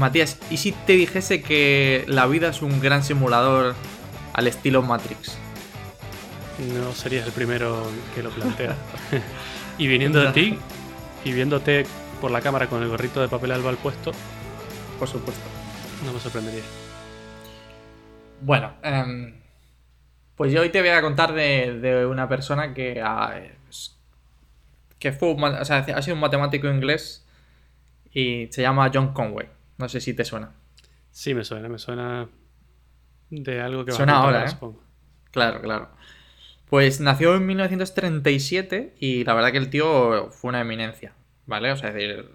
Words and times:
Matías, 0.00 0.38
¿y 0.50 0.56
si 0.56 0.72
te 0.72 0.94
dijese 0.94 1.42
que 1.42 2.06
la 2.08 2.26
vida 2.26 2.48
es 2.48 2.62
un 2.62 2.80
gran 2.80 3.04
simulador 3.04 3.74
al 4.32 4.46
estilo 4.46 4.80
Matrix? 4.80 5.36
No 6.74 6.92
serías 6.92 7.26
el 7.26 7.32
primero 7.32 7.86
que 8.14 8.22
lo 8.22 8.30
plantea. 8.30 8.76
y 9.78 9.86
viniendo 9.88 10.18
de 10.18 10.32
ti 10.32 10.58
y 11.22 11.32
viéndote 11.34 11.84
por 12.18 12.30
la 12.30 12.40
cámara 12.40 12.66
con 12.66 12.82
el 12.82 12.88
gorrito 12.88 13.20
de 13.20 13.28
papel 13.28 13.52
alba 13.52 13.68
al 13.68 13.76
puesto, 13.76 14.12
Por 14.98 15.06
supuesto. 15.06 15.42
no 16.06 16.14
me 16.14 16.18
sorprendería. 16.18 16.62
Bueno, 18.40 18.72
em, 18.82 19.34
pues 20.34 20.50
yo 20.50 20.62
hoy 20.62 20.70
te 20.70 20.80
voy 20.80 20.88
a 20.88 21.02
contar 21.02 21.34
de, 21.34 21.78
de 21.78 22.06
una 22.06 22.26
persona 22.26 22.72
que, 22.72 23.04
que 24.98 25.12
fue, 25.12 25.34
o 25.34 25.64
sea, 25.66 25.76
ha 25.94 26.00
sido 26.00 26.14
un 26.14 26.20
matemático 26.20 26.68
inglés 26.68 27.26
y 28.14 28.48
se 28.50 28.62
llama 28.62 28.90
John 28.92 29.12
Conway. 29.12 29.59
No 29.80 29.88
sé 29.88 30.00
si 30.02 30.12
te 30.12 30.26
suena. 30.26 30.52
Sí, 31.10 31.32
me 31.34 31.42
suena, 31.42 31.68
me 31.70 31.78
suena 31.78 32.28
de 33.30 33.60
algo 33.62 33.86
que 33.86 33.92
Suena 33.92 34.18
ahora, 34.18 34.44
¿eh? 34.44 34.56
Claro, 35.30 35.62
claro. 35.62 35.88
Pues 36.68 37.00
nació 37.00 37.34
en 37.34 37.46
1937 37.46 38.94
y 39.00 39.24
la 39.24 39.32
verdad 39.32 39.52
que 39.52 39.58
el 39.58 39.70
tío 39.70 40.28
fue 40.30 40.50
una 40.50 40.60
eminencia, 40.60 41.14
¿vale? 41.46 41.72
O 41.72 41.76
sea, 41.76 41.88
es 41.88 41.94
decir, 41.94 42.26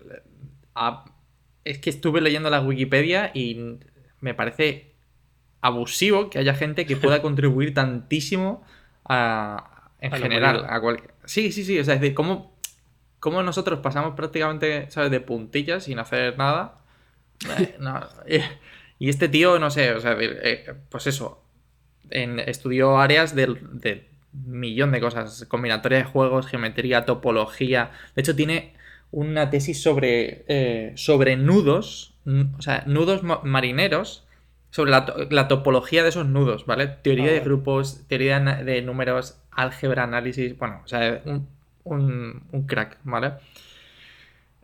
es 1.64 1.78
que 1.78 1.90
estuve 1.92 2.20
leyendo 2.20 2.50
la 2.50 2.62
Wikipedia 2.62 3.30
y 3.34 3.78
me 4.22 4.34
parece 4.34 4.96
abusivo 5.62 6.32
que 6.32 6.40
haya 6.40 6.56
gente 6.56 6.88
que 6.88 6.98
pueda 6.98 7.22
contribuir 7.22 7.76
tantísimo 7.76 8.64
a, 9.08 9.92
en 10.00 10.14
A 10.14 10.18
general. 10.18 10.56
humanidad. 10.56 10.76
A 10.76 10.82
cual- 10.82 11.04
Sí, 11.26 11.52
sí, 11.52 11.64
sí. 11.64 11.78
O 11.80 11.84
sea, 11.84 11.94
es 11.94 12.02
decir, 12.02 12.16
¿cómo, 12.16 12.58
cómo 13.20 13.44
nosotros 13.44 13.80
pasamos 13.82 14.16
prácticamente, 14.16 14.90
¿sabes?, 14.90 15.12
de 15.12 15.20
puntillas 15.20 15.84
sin 15.84 16.00
hacer 16.00 16.38
nada. 16.40 16.82
No, 17.80 18.00
eh, 18.28 18.44
y 19.00 19.10
este 19.10 19.28
tío, 19.30 19.60
no 19.60 19.70
sé, 19.70 19.92
o 19.94 20.00
sea, 20.00 20.16
eh, 20.20 20.74
pues 20.90 21.08
eso, 21.08 21.44
en- 22.10 22.40
estudió 22.40 22.98
áreas 22.98 23.36
del- 23.36 23.60
de 23.82 24.08
millón 24.34 24.92
de 24.92 25.00
cosas, 25.02 25.46
combinatoria 25.48 26.00
de 26.00 26.04
juegos, 26.06 26.48
geometría, 26.48 27.06
topología. 27.06 27.92
De 28.16 28.22
hecho, 28.22 28.36
tiene 28.36 28.74
una 29.12 29.50
tesis 29.50 29.82
sobre, 29.82 30.44
eh, 30.48 30.94
sobre 30.96 31.36
nudos, 31.38 32.16
o 32.58 32.62
sea, 32.62 32.84
nudos 32.88 33.24
ma- 33.24 33.42
marineros, 33.44 34.26
sobre 34.72 34.92
la, 34.92 35.06
to- 35.06 35.28
la 35.30 35.48
topología 35.48 36.04
de 36.04 36.10
esos 36.10 36.26
nudos, 36.28 36.66
¿vale? 36.66 36.88
Teoría 36.88 37.32
de 37.32 37.40
grupos, 37.40 38.06
teoría 38.08 38.40
de 38.40 38.82
números, 38.82 39.38
álgebra, 39.52 40.04
análisis, 40.04 40.58
bueno, 40.58 40.82
o 40.84 40.88
sea, 40.88 41.22
un, 41.26 41.48
un- 41.86 42.44
un 42.52 42.68
crack, 42.68 42.98
¿vale? 43.04 43.34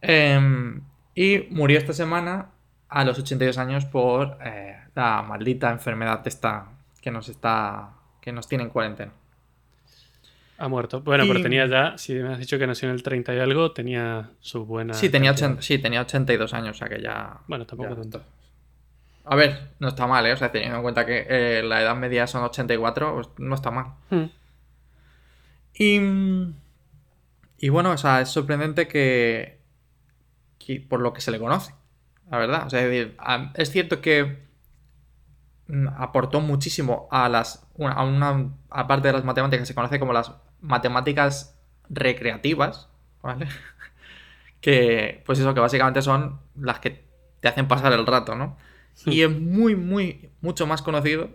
Em, 0.02 0.82
y 1.16 1.40
murió 1.50 1.78
esta 1.78 1.94
semana 1.94 2.50
a 2.92 3.04
los 3.06 3.18
82 3.18 3.58
años 3.58 3.86
por 3.86 4.38
eh, 4.46 4.78
la 4.96 5.22
maldita 5.24 5.72
enfermedad 5.72 6.22
esta 6.28 6.68
que 7.02 7.10
nos 7.10 7.28
está 7.30 7.94
que 8.22 8.32
nos 8.32 8.48
tiene 8.48 8.66
en 8.66 8.70
cuarentena. 8.70 9.12
Ha 10.60 10.68
muerto. 10.68 11.02
Bueno, 11.02 11.26
Y- 11.26 11.28
pero 11.30 11.42
tenía 11.42 11.66
ya, 11.66 11.98
si 11.98 12.14
me 12.14 12.34
has 12.34 12.38
dicho 12.38 12.60
que 12.60 12.68
nació 12.68 12.88
en 12.90 12.94
el 12.96 13.02
30 13.02 13.34
y 13.34 13.40
algo, 13.40 13.72
tenía 13.72 14.30
su 14.42 14.64
buena. 14.66 14.94
Sí, 14.94 15.10
tenía, 15.10 15.32
cantidad. 15.32 15.50
80 15.54 15.62
sí, 15.64 15.80
tenía 15.80 16.02
82 16.02 16.54
años, 16.54 16.76
o 16.76 16.78
sea 16.78 16.88
que 16.88 17.02
ya... 17.02 17.40
Bueno, 17.48 17.66
tampoco 17.66 17.90
ya- 17.90 17.96
tanto. 18.02 18.24
A 19.26 19.36
ver, 19.36 19.70
no 19.80 19.88
está 19.88 20.06
mal, 20.06 20.26
¿eh? 20.28 20.34
O 20.34 20.38
sea, 20.38 20.52
teniendo 20.52 20.76
en 20.78 20.84
cuenta 20.84 21.06
que 21.06 21.26
eh, 21.30 21.64
la 21.64 21.82
edad 21.82 21.96
media 21.96 22.28
son 22.28 22.44
84, 22.44 23.14
pues 23.16 23.30
no 23.38 23.56
está 23.56 23.72
mal. 23.72 23.86
Hmm. 24.12 24.26
Y, 25.74 26.00
y 27.66 27.70
bueno, 27.70 27.92
o 27.92 27.98
sea, 27.98 28.22
es 28.22 28.30
sorprendente 28.30 28.88
que, 28.88 29.60
que 30.60 30.80
por 30.82 31.00
lo 31.00 31.14
que 31.14 31.22
se 31.22 31.32
le 31.32 31.40
conoce, 31.40 31.74
la 32.32 32.38
verdad. 32.38 32.66
O 32.66 32.70
sea, 32.70 32.82
es, 32.82 32.90
decir, 32.90 33.18
es 33.54 33.72
cierto 33.72 34.02
que 34.02 34.40
mm, 35.68 35.88
aportó 35.98 36.42
muchísimo 36.42 37.08
a 37.12 37.30
las 37.30 37.68
una, 37.76 37.94
a 37.94 38.04
una 38.04 38.52
aparte 38.70 39.10
de 39.10 39.14
las 39.14 39.24
matemáticas 39.24 39.64
que 39.64 39.68
se 39.68 39.76
conoce 39.76 40.00
como 40.00 40.14
las 40.14 40.32
matemáticas 40.62 41.60
recreativas, 41.90 42.90
¿vale? 43.22 43.48
Que 44.62 45.24
pues 45.26 45.40
eso 45.40 45.56
que 45.56 45.60
básicamente 45.60 46.04
son 46.04 46.40
las 46.56 46.80
que 46.80 47.04
te 47.40 47.48
hacen 47.48 47.68
pasar 47.68 47.94
el 47.94 48.06
rato, 48.06 48.36
¿no? 48.36 48.58
Y 49.08 49.24
es 49.24 49.32
muy 49.32 49.76
muy 49.76 50.30
mucho 50.40 50.68
más 50.68 50.84
conocido 50.84 51.30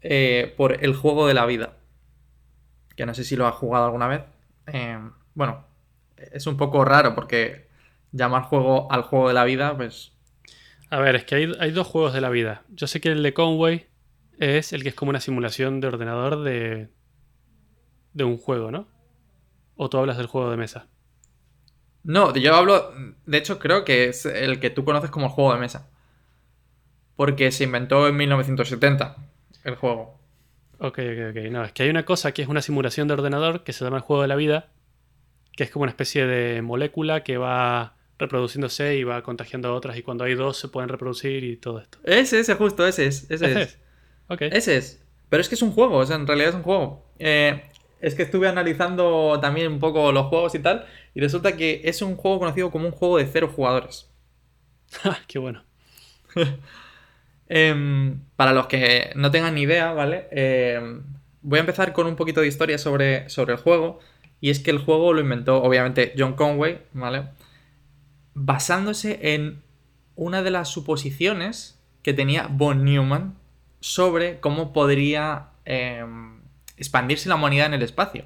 eh, 0.00 0.54
por 0.56 0.84
el 0.84 0.94
juego 0.94 1.26
de 1.26 1.34
la 1.34 1.44
vida 1.44 1.72
que 2.94 3.06
no 3.06 3.14
sé 3.14 3.24
si 3.24 3.36
lo 3.36 3.46
has 3.46 3.54
jugado 3.54 3.86
alguna 3.86 4.08
vez. 4.08 4.22
Eh, 4.66 4.98
bueno, 5.34 5.64
es 6.16 6.46
un 6.46 6.56
poco 6.56 6.84
raro 6.84 7.14
porque 7.14 7.68
llamar 8.12 8.42
juego 8.44 8.90
al 8.92 9.02
juego 9.02 9.28
de 9.28 9.34
la 9.34 9.44
vida, 9.44 9.76
pues 9.76 10.11
A 10.92 11.00
ver, 11.00 11.16
es 11.16 11.24
que 11.24 11.36
hay, 11.36 11.52
hay 11.58 11.70
dos 11.70 11.86
juegos 11.86 12.12
de 12.12 12.20
la 12.20 12.28
vida. 12.28 12.64
Yo 12.68 12.86
sé 12.86 13.00
que 13.00 13.08
el 13.08 13.22
de 13.22 13.32
Conway 13.32 13.86
es 14.38 14.74
el 14.74 14.82
que 14.82 14.90
es 14.90 14.94
como 14.94 15.08
una 15.08 15.22
simulación 15.22 15.80
de 15.80 15.86
ordenador 15.86 16.42
de, 16.42 16.90
de 18.12 18.24
un 18.24 18.36
juego, 18.36 18.70
¿no? 18.70 18.86
O 19.74 19.88
tú 19.88 19.96
hablas 19.96 20.18
del 20.18 20.26
juego 20.26 20.50
de 20.50 20.58
mesa. 20.58 20.88
no, 22.02 22.36
yo 22.36 22.54
hablo, 22.54 22.92
de 23.24 23.38
hecho 23.38 23.58
creo 23.58 23.86
que 23.86 24.04
es 24.04 24.26
el 24.26 24.60
que 24.60 24.68
tú 24.68 24.84
conoces 24.84 25.08
como 25.08 25.28
el 25.28 25.32
juego 25.32 25.54
de 25.54 25.60
mesa. 25.60 25.88
Porque 27.16 27.50
se 27.52 27.64
inventó 27.64 28.06
en 28.06 28.14
1970 28.14 29.16
el 29.64 29.76
juego. 29.76 30.20
Ok, 30.78 30.98
ok, 30.98 31.30
ok. 31.30 31.50
No, 31.50 31.64
es 31.64 31.72
que 31.72 31.84
hay 31.84 31.88
una 31.88 32.04
cosa 32.04 32.32
que 32.32 32.42
es 32.42 32.48
una 32.48 32.60
simulación 32.60 33.08
de 33.08 33.14
ordenador 33.14 33.64
que 33.64 33.72
se 33.72 33.82
llama 33.82 33.96
el 33.96 34.02
juego 34.02 34.20
de 34.20 34.28
la 34.28 34.36
vida, 34.36 34.68
que 35.56 35.64
es 35.64 35.70
como 35.70 35.84
una 35.84 35.90
especie 35.92 36.26
de 36.26 36.60
molécula 36.60 37.24
que 37.24 37.38
va 37.38 37.96
reproduciéndose 38.22 38.96
y 38.96 39.04
va 39.04 39.22
contagiando 39.22 39.68
a 39.68 39.74
otras 39.74 39.96
y 39.98 40.02
cuando 40.02 40.24
hay 40.24 40.34
dos 40.34 40.56
se 40.56 40.68
pueden 40.68 40.88
reproducir 40.88 41.42
y 41.44 41.56
todo 41.56 41.80
esto. 41.80 41.98
Ese, 42.04 42.40
ese, 42.40 42.54
justo, 42.54 42.86
ese 42.86 43.06
es. 43.06 43.30
Ese, 43.30 43.46
Ese 43.46 43.62
es. 43.62 43.78
Ese 44.40 44.76
es. 44.76 45.04
Pero 45.28 45.40
es 45.40 45.48
que 45.48 45.56
es 45.56 45.62
un 45.62 45.72
juego, 45.72 45.96
o 45.96 46.06
sea, 46.06 46.16
en 46.16 46.26
realidad 46.26 46.50
es 46.50 46.54
un 46.54 46.62
juego. 46.62 47.04
Eh, 47.18 47.62
es 48.00 48.14
que 48.14 48.22
estuve 48.22 48.48
analizando 48.48 49.38
también 49.40 49.72
un 49.72 49.78
poco 49.80 50.12
los 50.12 50.26
juegos 50.26 50.54
y 50.54 50.60
tal, 50.60 50.86
y 51.14 51.20
resulta 51.20 51.56
que 51.56 51.82
es 51.84 52.00
un 52.00 52.16
juego 52.16 52.38
conocido 52.38 52.70
como 52.70 52.86
un 52.86 52.92
juego 52.92 53.18
de 53.18 53.26
cero 53.26 53.50
jugadores. 53.54 54.10
Qué 55.26 55.38
bueno. 55.38 55.64
Em, 57.54 58.18
para 58.34 58.54
los 58.54 58.66
que 58.66 59.12
no 59.14 59.30
tengan 59.30 59.54
ni 59.54 59.62
idea, 59.62 59.92
¿vale? 59.92 60.26
Em, 60.30 61.02
voy 61.42 61.58
a 61.58 61.60
empezar 61.60 61.92
con 61.92 62.06
un 62.06 62.16
poquito 62.16 62.40
de 62.40 62.46
historia 62.46 62.78
sobre, 62.78 63.28
sobre 63.28 63.52
el 63.52 63.58
juego. 63.58 63.98
Y 64.40 64.48
es 64.48 64.58
que 64.58 64.70
el 64.70 64.78
juego 64.78 65.12
lo 65.12 65.20
inventó, 65.20 65.62
obviamente, 65.62 66.14
John 66.16 66.32
Conway, 66.32 66.78
¿vale? 66.94 67.24
Basándose 68.34 69.34
en 69.34 69.62
una 70.16 70.42
de 70.42 70.50
las 70.50 70.68
suposiciones 70.68 71.80
que 72.02 72.12
tenía 72.12 72.48
Von 72.48 72.84
Neumann 72.84 73.36
sobre 73.80 74.40
cómo 74.40 74.72
podría 74.72 75.48
em, 75.64 76.40
expandirse 76.76 77.28
la 77.28 77.36
humanidad 77.36 77.66
en 77.66 77.74
el 77.74 77.82
espacio. 77.82 78.24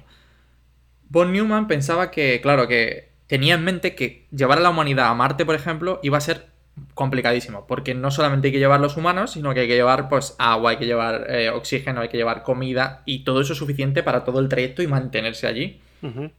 Von 1.09 1.31
Neumann 1.31 1.67
pensaba 1.67 2.11
que, 2.11 2.41
claro, 2.41 2.67
que 2.67 3.11
tenía 3.27 3.55
en 3.55 3.63
mente 3.63 3.95
que 3.95 4.27
llevar 4.31 4.57
a 4.57 4.61
la 4.61 4.69
humanidad 4.69 5.07
a 5.07 5.13
Marte, 5.13 5.45
por 5.45 5.55
ejemplo, 5.55 5.99
iba 6.03 6.17
a 6.17 6.21
ser 6.21 6.47
complicadísimo, 6.93 7.65
porque 7.67 7.93
no 7.93 8.11
solamente 8.11 8.47
hay 8.47 8.51
que 8.51 8.59
llevar 8.59 8.79
los 8.79 8.97
humanos, 8.97 9.31
sino 9.31 9.53
que 9.53 9.61
hay 9.61 9.67
que 9.67 9.75
llevar 9.75 10.09
pues 10.09 10.35
agua, 10.37 10.71
hay 10.71 10.77
que 10.77 10.85
llevar 10.85 11.25
eh, 11.29 11.49
oxígeno, 11.49 12.01
hay 12.01 12.09
que 12.09 12.17
llevar 12.17 12.43
comida 12.43 13.01
y 13.05 13.23
todo 13.23 13.41
eso 13.41 13.53
es 13.53 13.59
suficiente 13.59 14.03
para 14.03 14.23
todo 14.23 14.39
el 14.39 14.49
trayecto 14.49 14.81
y 14.81 14.87
mantenerse 14.87 15.47
allí. 15.47 15.81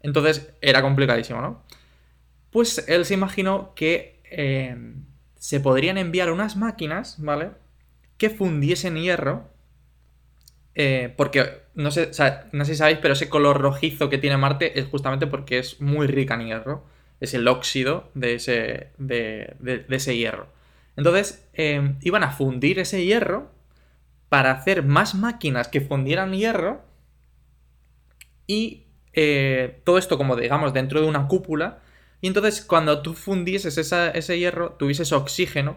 Entonces 0.02 0.52
era 0.60 0.80
complicadísimo, 0.82 1.40
¿no? 1.40 1.62
Pues 2.58 2.84
él 2.88 3.04
se 3.04 3.14
imaginó 3.14 3.72
que 3.76 4.20
eh, 4.32 4.76
se 5.36 5.60
podrían 5.60 5.96
enviar 5.96 6.32
unas 6.32 6.56
máquinas, 6.56 7.14
¿vale? 7.22 7.52
Que 8.16 8.30
fundiesen 8.30 8.96
hierro. 8.96 9.48
eh, 10.74 11.14
porque 11.16 11.62
no 11.76 11.92
sé, 11.92 12.10
no 12.50 12.64
sé 12.64 12.72
si 12.72 12.78
sabéis, 12.78 12.98
pero 13.00 13.14
ese 13.14 13.28
color 13.28 13.60
rojizo 13.60 14.08
que 14.10 14.18
tiene 14.18 14.38
Marte 14.38 14.76
es 14.80 14.86
justamente 14.86 15.28
porque 15.28 15.60
es 15.60 15.80
muy 15.80 16.08
rica 16.08 16.34
en 16.34 16.46
hierro. 16.46 16.84
Es 17.20 17.32
el 17.32 17.46
óxido 17.46 18.10
de 18.14 18.34
ese, 18.34 18.88
de, 18.98 19.86
ese 19.90 20.16
hierro. 20.16 20.48
Entonces, 20.96 21.48
eh, 21.52 21.94
iban 22.00 22.24
a 22.24 22.32
fundir 22.32 22.80
ese 22.80 23.04
hierro 23.04 23.52
para 24.28 24.50
hacer 24.50 24.82
más 24.82 25.14
máquinas 25.14 25.68
que 25.68 25.80
fundieran 25.80 26.32
hierro 26.32 26.82
y 28.48 28.82
todo 29.84 29.98
esto 29.98 30.18
como 30.18 30.34
digamos 30.34 30.72
dentro 30.72 31.00
de 31.00 31.06
una 31.06 31.28
cúpula 31.28 31.82
y 32.20 32.28
entonces 32.28 32.62
cuando 32.62 33.02
tú 33.02 33.14
fundieses 33.14 33.78
esa- 33.78 34.10
ese 34.10 34.38
hierro 34.38 34.72
tuvieses 34.72 35.12
oxígeno 35.12 35.76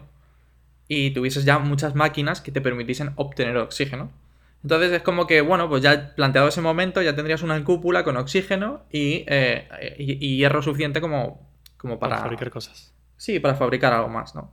y 0.88 1.10
tuvieses 1.12 1.44
ya 1.44 1.58
muchas 1.58 1.94
máquinas 1.94 2.40
que 2.40 2.52
te 2.52 2.60
permitiesen 2.60 3.12
obtener 3.16 3.56
oxígeno. 3.56 4.10
Entonces 4.62 4.92
es 4.92 5.02
como 5.02 5.26
que, 5.26 5.40
bueno, 5.40 5.68
pues 5.68 5.82
ya 5.82 6.14
planteado 6.14 6.48
ese 6.48 6.60
momento 6.60 7.02
ya 7.02 7.16
tendrías 7.16 7.42
una 7.42 7.62
cúpula 7.64 8.04
con 8.04 8.16
oxígeno 8.16 8.82
y, 8.92 9.24
eh, 9.28 9.68
y- 9.98 10.18
y 10.24 10.36
hierro 10.38 10.62
suficiente 10.62 11.00
como, 11.00 11.48
como 11.76 11.98
Para 11.98 12.10
para, 12.16 12.22
fabricar 12.24 12.50
cosas. 12.50 12.92
Sí, 13.16 13.40
para 13.40 13.54
fabricar 13.56 13.92
algo 13.92 14.08
más, 14.08 14.34
¿no? 14.34 14.52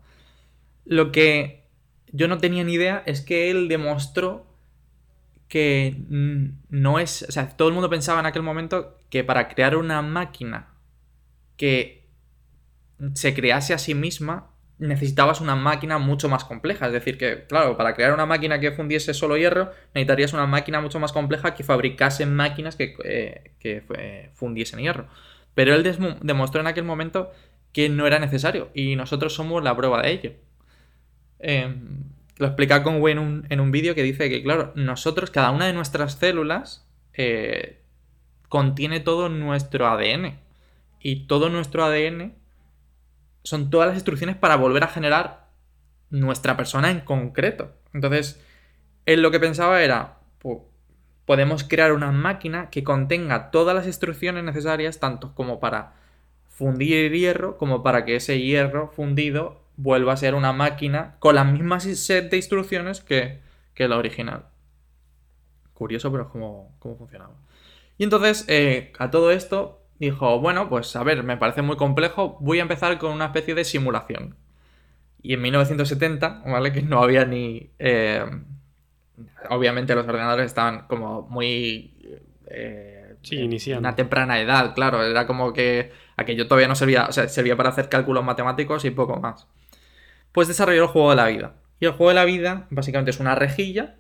Lo 0.86 1.12
que 1.12 1.66
yo 2.12 2.28
no 2.28 2.40
tenía 2.40 2.64
ni 2.64 2.74
idea 2.74 3.04
es 3.06 3.22
que 3.22 3.52
él 3.52 3.68
demostró 3.68 4.46
que 5.48 5.98
no 6.70 7.00
es. 7.00 7.24
O 7.28 7.32
sea, 7.32 7.50
todo 7.50 7.68
el 7.68 7.74
mundo 7.74 7.90
pensaba 7.90 8.20
en 8.20 8.26
aquel 8.28 8.44
momento 8.44 8.98
que 9.10 9.24
para 9.24 9.48
crear 9.50 9.76
una 9.76 10.02
máquina 10.02 10.69
que 11.60 12.08
se 13.16 13.34
crease 13.34 13.74
a 13.74 13.78
sí 13.78 13.94
misma 13.94 14.56
necesitabas 14.78 15.42
una 15.42 15.58
máquina 15.58 15.98
mucho 15.98 16.30
más 16.30 16.46
compleja. 16.46 16.88
Es 16.88 16.94
decir, 16.94 17.18
que, 17.18 17.46
claro, 17.48 17.76
para 17.76 17.94
crear 17.96 18.14
una 18.14 18.26
máquina 18.26 18.62
que 18.62 18.72
fundiese 18.72 19.14
solo 19.14 19.36
hierro, 19.36 19.74
necesitarías 19.94 20.32
una 20.32 20.48
máquina 20.48 20.80
mucho 20.80 21.02
más 21.02 21.12
compleja 21.12 21.54
que 21.54 21.66
fabricase 21.66 22.26
máquinas 22.26 22.78
que, 22.78 22.96
eh, 23.04 23.52
que 23.60 23.84
eh, 23.98 24.30
fundiesen 24.36 24.80
hierro. 24.80 25.08
Pero 25.54 25.76
él 25.76 25.84
demostró 26.22 26.62
en 26.62 26.68
aquel 26.68 26.86
momento 26.86 27.30
que 27.74 27.90
no 27.90 28.08
era 28.08 28.20
necesario 28.20 28.70
y 28.74 28.96
nosotros 28.96 29.34
somos 29.34 29.62
la 29.62 29.76
prueba 29.76 30.02
de 30.02 30.12
ello. 30.12 30.32
Em, 31.40 32.06
lo 32.38 32.48
explica 32.48 32.82
con 32.84 33.06
en 33.10 33.20
un, 33.20 33.48
en 33.50 33.60
un 33.60 33.72
vídeo 33.72 33.96
que 33.96 34.04
dice 34.04 34.30
que, 34.30 34.42
claro, 34.42 34.72
nosotros, 34.76 35.30
cada 35.30 35.52
una 35.52 35.68
de 35.68 35.74
nuestras 35.74 36.14
células 36.14 36.88
eh, 37.14 37.82
contiene 38.48 39.02
todo 39.02 39.28
nuestro 39.28 39.88
ADN. 39.88 40.40
Y 41.00 41.28
todo 41.28 41.50
nuestro 41.50 41.84
ADN 41.84 42.36
son 43.44 43.70
todas 43.70 43.88
las 43.88 43.96
instrucciones 43.96 44.36
para 44.36 44.56
volver 44.56 44.84
a 44.84 44.88
generar 44.88 45.48
nuestra 46.10 46.58
persona 46.58 46.92
en 46.92 47.02
concreto. 47.02 47.74
Entonces, 47.94 48.44
él 49.06 49.22
lo 49.22 49.32
que 49.32 49.40
pensaba 49.40 49.82
era, 49.82 50.20
podemos 51.26 51.64
crear 51.64 51.94
una 51.94 52.12
máquina 52.12 52.70
que 52.70 52.84
contenga 52.84 53.52
todas 53.52 53.76
las 53.76 53.86
instrucciones 53.86 54.44
necesarias, 54.44 55.00
tanto 55.00 55.34
como 55.36 55.60
para 55.60 55.94
fundir 56.50 57.12
hierro, 57.14 57.58
como 57.58 57.84
para 57.84 58.04
que 58.04 58.16
ese 58.16 58.42
hierro 58.42 58.90
fundido 58.90 59.62
vuelva 59.78 60.14
a 60.14 60.18
ser 60.18 60.36
una 60.36 60.52
máquina 60.52 61.16
con 61.20 61.36
las 61.36 61.46
mismas 61.46 61.84
set 61.84 62.30
de 62.30 62.38
instrucciones 62.38 63.00
que, 63.02 63.40
que 63.74 63.88
la 63.88 63.98
original. 63.98 64.46
Curioso, 65.74 66.12
pero 66.12 66.24
es 66.24 66.30
como, 66.30 66.76
funcionaba. 66.80 67.36
Y 67.98 68.04
entonces, 68.04 68.44
eh, 68.48 68.92
a 69.00 69.10
todo 69.10 69.32
esto, 69.32 69.79
dijo, 70.00 70.40
bueno, 70.40 70.70
pues 70.70 70.96
a 70.96 71.04
ver, 71.04 71.24
me 71.24 71.38
parece 71.38 71.62
muy 71.62 71.76
complejo, 71.76 72.38
voy 72.40 72.60
a 72.60 72.64
empezar 72.64 72.98
con 72.98 73.12
una 73.12 73.26
especie 73.26 73.54
de 73.54 73.66
simulación. 73.66 74.36
Y 75.22 75.34
en 75.34 75.42
1970, 75.42 76.44
¿vale? 76.46 76.72
Que 76.72 76.82
no 76.82 77.04
había 77.04 77.26
ni... 77.26 77.70
Eh, 77.78 78.26
obviamente 79.50 79.94
los 79.96 80.08
ordenadores 80.08 80.46
estaban 80.46 80.88
como 80.88 81.24
muy... 81.24 81.94
Eh, 82.48 83.16
sí, 83.22 83.36
iniciando. 83.36 83.82
Una 83.82 83.96
temprana 83.96 84.40
edad, 84.40 84.74
claro. 84.74 85.04
Era 85.04 85.28
como 85.28 85.52
que 85.52 85.92
aquello 86.16 86.48
todavía 86.48 86.70
no 86.70 86.76
servía, 86.76 87.08
o 87.08 87.12
sea, 87.12 87.28
servía 87.28 87.58
para 87.58 87.70
hacer 87.70 87.90
cálculos 87.90 88.24
matemáticos 88.24 88.86
y 88.86 88.92
poco 88.92 89.20
más. 89.20 89.48
Pues 90.32 90.48
desarrolló 90.48 90.84
el 90.84 90.88
juego 90.88 91.10
de 91.10 91.16
la 91.18 91.28
vida. 91.28 91.56
Y 91.82 91.86
el 91.86 91.92
juego 91.92 92.10
de 92.10 92.16
la 92.16 92.26
vida 92.26 92.68
básicamente 92.70 93.12
es 93.12 93.20
una 93.20 93.36
rejilla 93.36 93.98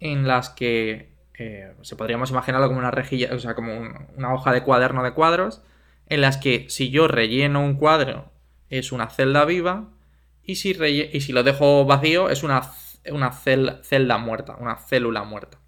en 0.00 0.26
las 0.26 0.48
que 0.50 1.13
eh, 1.36 1.74
se 1.82 1.96
podríamos 1.96 2.30
imaginarlo 2.30 2.68
como 2.68 2.78
una 2.78 2.90
rejilla, 2.90 3.30
o 3.34 3.38
sea, 3.38 3.54
como 3.54 3.72
una 4.16 4.34
hoja 4.34 4.52
de 4.52 4.62
cuaderno 4.62 5.02
de 5.02 5.14
cuadros, 5.14 5.62
en 6.06 6.20
las 6.20 6.36
que 6.36 6.66
si 6.68 6.90
yo 6.90 7.08
relleno 7.08 7.60
un 7.64 7.74
cuadro 7.74 8.32
es 8.68 8.92
una 8.92 9.08
celda 9.10 9.44
viva 9.44 9.90
y 10.42 10.56
si, 10.56 10.70
y 10.70 11.20
si 11.20 11.32
lo 11.32 11.42
dejo 11.42 11.84
vacío 11.86 12.30
es 12.30 12.42
una, 12.42 12.62
una 13.10 13.32
celda 13.32 14.18
muerta, 14.18 14.56
una 14.60 14.76
célula 14.76 15.24
muerta. 15.24 15.58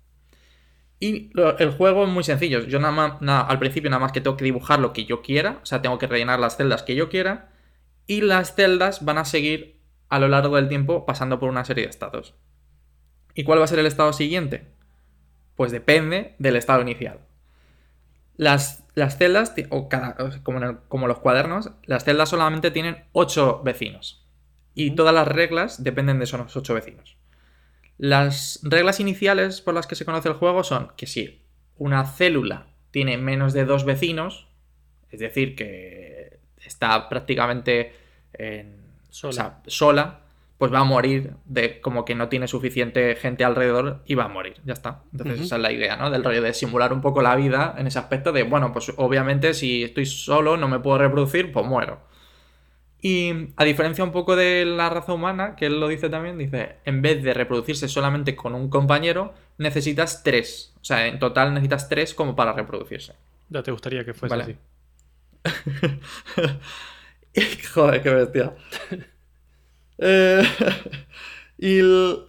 Y 0.99 1.31
el 1.59 1.73
juego 1.73 2.05
es 2.05 2.09
muy 2.09 2.25
sencillo. 2.25 2.61
Yo 2.61 2.79
nada 2.79 2.93
más, 2.93 3.49
al 3.49 3.59
principio 3.59 3.91
nada 3.91 4.01
más 4.01 4.13
que 4.13 4.21
tengo 4.21 4.37
que 4.37 4.45
dibujar 4.45 4.79
lo 4.79 4.93
que 4.93 5.05
yo 5.05 5.21
quiera, 5.21 5.59
o 5.63 5.67
sea, 5.67 5.83
tengo 5.83 5.99
que 5.99 6.07
rellenar 6.07 6.39
las 6.39 6.57
celdas 6.57 6.83
que 6.83 6.95
yo 6.95 7.09
quiera 7.09 7.51
y 8.07 8.23
las 8.23 8.55
celdas 8.55 9.05
van 9.05 9.19
a 9.19 9.25
seguir 9.25 9.81
a 10.09 10.19
lo 10.19 10.29
largo 10.29 10.57
del 10.57 10.69
tiempo 10.69 11.05
pasando 11.05 11.39
por 11.39 11.51
una 11.51 11.65
serie 11.65 11.85
de 11.85 11.91
estados. 11.91 12.35
¿Y 13.35 13.45
cuál 13.45 13.59
va 13.59 13.65
a 13.65 13.69
ser 13.69 13.79
el 13.79 13.87
estado 13.87 14.13
siguiente? 14.13 14.76
Pues 15.57 15.73
depende 15.73 16.35
del 16.39 16.57
estado 16.57 16.83
inicial. 16.83 17.21
Las, 18.37 18.85
las 18.95 19.17
celdas, 19.17 19.55
o 19.71 19.89
como, 20.43 20.81
como, 20.89 21.09
los 21.09 21.19
cuadernos, 21.19 21.71
las 21.85 22.05
celdas 22.05 22.29
solamente 22.29 22.71
tienen 22.71 23.05
8 23.13 23.63
vecinos. 23.65 24.27
Y 24.75 24.91
todas 24.91 25.15
las 25.15 25.27
reglas 25.27 25.83
dependen 25.83 26.19
de 26.19 26.25
esos 26.25 26.55
8 26.55 26.75
vecinos. 26.75 27.17
Las 27.99 28.61
reglas 28.63 29.01
iniciales 29.01 29.63
por 29.63 29.73
las 29.73 29.87
que 29.87 29.95
se 29.95 30.05
conoce 30.05 30.29
el 30.29 30.35
juego 30.35 30.63
son 30.65 30.93
que 30.97 31.07
si 31.07 31.43
una 31.79 32.05
célula 32.05 32.67
tiene 32.91 33.17
menos 33.17 33.55
de 33.55 33.65
dos 33.65 33.85
vecinos, 33.85 34.49
es 35.11 35.21
decir, 35.21 35.57
que 35.57 36.39
está 36.63 37.09
prácticamente 37.09 37.95
sola 39.09 40.21
pues 40.59 40.73
va 40.73 40.81
a 40.81 40.85
morir 40.85 41.35
de 41.45 41.81
como 41.81 42.05
que 42.05 42.15
no 42.15 42.29
tiene 42.29 42.49
suficiente 42.49 43.15
gente 43.17 43.45
alrededor 43.45 44.03
y 44.07 44.15
va 44.15 44.25
a 44.25 44.29
morir, 44.29 44.55
ya 44.65 44.73
está. 44.73 45.03
Entonces 45.13 45.43
esa 45.43 45.57
es 45.57 45.63
la 45.63 45.73
idea, 45.73 45.97
¿no? 45.97 46.11
Del 46.11 46.25
rollo 46.25 46.41
de 46.41 46.55
simular 46.55 46.93
un 46.93 47.03
poco 47.03 47.21
la 47.21 47.37
vida 47.37 47.75
en 47.77 47.87
ese 47.87 47.99
aspecto 47.99 48.33
de, 48.33 48.43
bueno, 48.43 48.73
pues 48.73 48.93
obviamente 48.97 49.53
si 49.53 49.83
estoy 49.83 50.07
solo, 50.07 50.57
no 50.57 50.69
me 50.69 50.79
puedo 50.79 50.99
reproducir, 50.99 51.53
pues 51.53 51.67
muero. 51.67 52.01
Y 53.03 53.53
a 53.57 53.65
diferencia 53.65 54.03
un 54.03 54.13
poco 54.13 54.35
de 54.35 54.65
la 54.65 54.89
raza 54.89 55.13
humana, 55.13 55.55
que 55.57 55.67
él 55.67 55.79
lo 55.79 55.89
dice 55.89 56.09
también, 56.09 56.39
dice, 56.39 56.77
en 56.85 57.03
vez 57.03 57.23
de 57.23 57.35
reproducirse 57.35 57.89
solamente 57.89 58.35
con 58.35 58.55
un 58.55 58.71
compañero, 58.71 59.35
necesitas 59.59 60.23
tres. 60.23 60.73
O 60.81 60.85
sea, 60.85 61.07
en 61.07 61.19
total 61.19 61.53
necesitas 61.53 61.89
tres 61.89 62.15
como 62.15 62.35
para 62.35 62.55
reproducirse. 62.55 63.13
Ya 63.51 63.63
te 63.63 63.71
gustaría 63.71 64.05
que 64.05 64.15
fuese 64.15 64.35
así. 64.35 64.57
Joder, 67.75 68.03
qué 68.03 68.11
bestia. 68.11 68.55
Eh, 69.99 70.43
y 71.59 71.81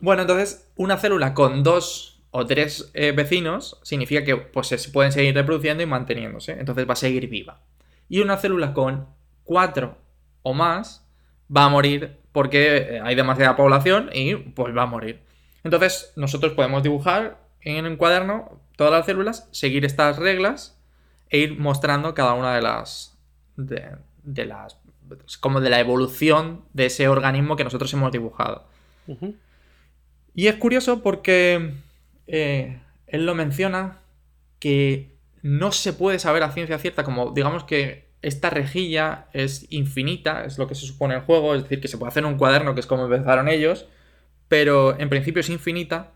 bueno, 0.01 0.21
entonces, 0.21 0.69
una 0.75 0.97
célula 0.97 1.33
con 1.33 1.63
dos 1.63 2.21
o 2.31 2.45
tres 2.45 2.91
eh, 2.93 3.11
vecinos 3.11 3.79
significa 3.83 4.23
que 4.23 4.37
pues, 4.37 4.67
se 4.67 4.89
pueden 4.89 5.11
seguir 5.11 5.33
reproduciendo 5.33 5.83
y 5.83 5.85
manteniéndose. 5.85 6.53
Entonces 6.53 6.87
va 6.87 6.93
a 6.93 6.97
seguir 6.97 7.27
viva. 7.27 7.61
Y 8.09 8.19
una 8.19 8.37
célula 8.37 8.73
con 8.73 9.07
cuatro 9.43 9.97
o 10.43 10.53
más 10.53 11.05
va 11.55 11.65
a 11.65 11.69
morir 11.69 12.17
porque 12.31 12.77
eh, 12.77 13.01
hay 13.03 13.15
demasiada 13.15 13.55
población 13.55 14.09
y 14.13 14.35
pues 14.35 14.75
va 14.75 14.83
a 14.83 14.87
morir. 14.87 15.21
Entonces, 15.63 16.13
nosotros 16.15 16.53
podemos 16.53 16.83
dibujar 16.83 17.39
en 17.61 17.85
un 17.85 17.97
cuaderno 17.97 18.61
todas 18.75 18.93
las 18.93 19.05
células, 19.05 19.49
seguir 19.51 19.83
estas 19.83 20.17
reglas 20.17 20.79
e 21.29 21.39
ir 21.39 21.59
mostrando 21.59 22.13
cada 22.13 22.33
una 22.33 22.55
de 22.55 22.61
las 22.61 23.17
de 23.55 24.45
las 24.45 24.77
como 25.39 25.61
de 25.61 25.69
la 25.69 25.79
evolución 25.79 26.63
de 26.73 26.87
ese 26.87 27.07
organismo 27.07 27.55
que 27.55 27.63
nosotros 27.63 27.91
hemos 27.93 28.11
dibujado. 28.11 28.65
Y 30.33 30.47
es 30.47 30.55
curioso 30.55 31.01
porque 31.01 31.73
eh, 32.27 32.79
él 33.07 33.25
lo 33.25 33.35
menciona 33.35 33.99
que 34.59 35.17
no 35.41 35.71
se 35.71 35.93
puede 35.93 36.19
saber 36.19 36.43
a 36.43 36.51
ciencia 36.51 36.77
cierta, 36.77 37.03
como 37.03 37.31
digamos 37.31 37.63
que 37.63 38.07
esta 38.21 38.49
rejilla 38.49 39.27
es 39.33 39.67
infinita, 39.69 40.43
es 40.45 40.57
lo 40.57 40.67
que 40.67 40.75
se 40.75 40.85
supone 40.85 41.15
el 41.15 41.21
juego, 41.21 41.55
es 41.55 41.63
decir, 41.63 41.79
que 41.79 41.87
se 41.87 41.97
puede 41.97 42.09
hacer 42.09 42.25
un 42.25 42.37
cuaderno, 42.37 42.73
que 42.73 42.81
es 42.81 42.87
como 42.87 43.05
empezaron 43.05 43.47
ellos, 43.47 43.87
pero 44.47 44.99
en 44.99 45.09
principio 45.09 45.39
es 45.39 45.49
infinita. 45.49 46.13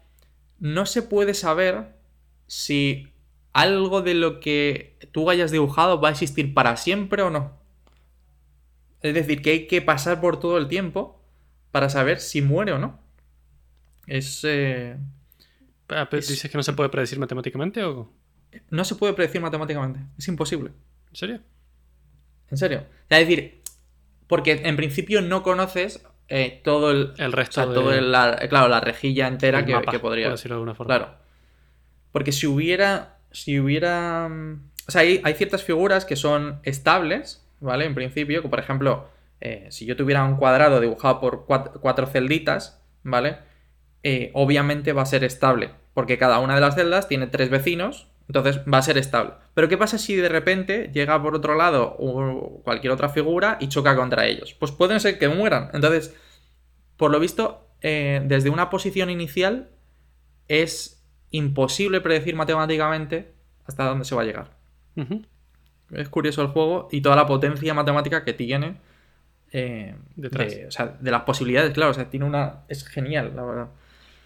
No 0.60 0.86
se 0.86 1.02
puede 1.02 1.34
saber 1.34 1.96
si 2.48 3.12
algo 3.54 4.02
de 4.02 4.14
lo 4.14 4.40
que 4.40 4.98
tú 5.12 5.30
hayas 5.30 5.52
dibujado 5.52 6.02
va 6.02 6.10
a 6.10 6.12
existir 6.12 6.54
para 6.54 6.78
siempre 6.78 7.22
o 7.22 7.30
no. 7.30 7.61
Es 9.02 9.14
decir, 9.14 9.42
que 9.42 9.52
hay 9.52 9.68
que 9.68 9.82
pasar 9.82 10.22
por 10.22 10.40
todo 10.40 10.58
el 10.58 10.68
tiempo 10.68 11.22
para 11.72 11.90
saber 11.90 12.20
si 12.20 12.42
muere 12.42 12.74
o 12.74 12.78
no. 12.78 13.00
Es. 14.08 14.42
Eh, 14.44 14.96
ah, 15.90 16.08
¿Dices 16.12 16.50
que 16.50 16.58
no 16.58 16.64
se 16.64 16.74
puede 16.74 16.90
predecir 16.90 17.20
matemáticamente 17.20 17.84
o.? 17.84 18.12
No 18.70 18.84
se 18.84 18.96
puede 18.96 19.14
predecir 19.14 19.42
matemáticamente. 19.42 20.02
Es 20.18 20.28
imposible. 20.28 20.72
¿En 21.10 21.16
serio? 21.16 21.40
En 22.50 22.58
serio. 22.58 22.86
Es 23.10 23.20
decir, 23.20 23.62
porque 24.28 24.62
en 24.66 24.76
principio 24.76 25.22
no 25.22 25.42
conoces 25.42 26.06
eh, 26.28 26.62
todo 26.64 26.92
el. 26.92 27.14
El 27.18 27.32
resto. 27.32 27.62
O 27.62 27.74
todo 27.74 28.00
la, 28.00 28.38
claro, 28.50 28.68
la 28.68 28.82
rejilla 28.82 29.28
entera 29.28 29.66
que, 29.66 30.00
podría. 30.00 30.30
decirlo 30.30 30.56
de 30.56 30.60
alguna 30.60 30.76
forma. 30.76 30.96
Claro. 30.96 31.16
Porque 32.12 32.32
si 32.32 32.48
hubiera. 32.48 33.20
Si 33.32 33.60
hubiera. 33.60 34.28
Mm, 34.30 34.70
o 34.88 34.92
sea, 34.92 35.02
hay, 35.02 35.22
hay 35.24 35.34
ciertas 35.34 35.64
figuras 35.64 36.06
que 36.06 36.16
son 36.16 36.60
estables 36.64 37.46
¿vale? 37.62 37.86
En 37.86 37.96
principio, 37.96 38.48
por 38.50 38.60
ejemplo, 38.60 39.08
eh, 39.40 39.68
si 39.70 39.86
yo 39.86 39.96
tuviera 39.96 40.26
un 40.26 40.36
cuadrado 40.36 40.82
dibujado 40.82 41.22
por 41.22 41.46
cuatro, 41.46 42.08
celditas, 42.08 42.84
¿vale? 43.04 43.38
Eh, 44.04 44.32
obviamente 44.34 44.94
va 44.94 45.04
a 45.04 45.06
ser 45.06 45.24
estable, 45.24 45.72
porque 45.94 46.18
cada 46.18 46.40
una 46.40 46.56
de 46.56 46.62
las 46.62 46.76
celdas 46.76 47.08
tiene 47.08 47.28
tres 47.28 47.50
vecinos, 47.50 48.08
entonces 48.28 48.62
va 48.72 48.80
a 48.80 48.82
ser 48.82 48.98
estable. 48.98 49.34
Pero 49.54 49.70
¿qué 49.70 49.78
pasa 49.78 49.98
si 49.98 50.16
de 50.16 50.30
repente 50.30 50.90
llega 50.94 51.22
por 51.22 51.36
otro 51.36 51.56
lado 51.56 51.98
cualquier 52.64 52.94
otra 52.94 53.10
figura 53.10 53.58
y 53.60 53.68
choca 53.68 53.96
contra 53.96 54.26
ellos? 54.26 54.54
Pues 54.54 54.72
pueden 54.72 55.00
ser 55.00 55.20
que 55.20 55.28
mueran. 55.28 55.70
Entonces, 55.74 56.16
por 56.98 57.12
lo 57.12 57.20
visto, 57.20 57.68
eh, 57.82 58.22
desde 58.26 58.50
una 58.50 58.70
posición 58.70 59.10
inicial 59.10 59.72
es 60.48 61.04
imposible 61.32 62.02
predecir 62.02 62.36
matemáticamente 62.36 63.34
hasta 63.66 63.86
dónde 63.86 64.06
se 64.06 64.16
va 64.16 64.22
a 64.22 64.26
llegar. 64.26 64.58
Es 65.94 66.10
curioso 66.10 66.42
el 66.42 66.50
juego 66.50 66.88
y 66.92 67.02
toda 67.02 67.16
la 67.16 67.26
potencia 67.26 67.74
matemática 67.74 68.24
que 68.24 68.34
tiene. 68.34 68.76
Eh, 69.52 69.96
Detrás. 70.16 70.56
De, 70.56 70.68
o 70.68 70.72
sea, 70.72 70.98
de 71.00 71.12
las 71.12 71.24
posibilidades, 71.24 71.72
claro. 71.72 71.92
O 71.92 71.94
sea, 71.94 72.10
tiene 72.10 72.26
una. 72.26 72.62
Es 72.68 72.88
genial, 72.88 73.34
la 73.36 73.44
verdad. 73.44 73.68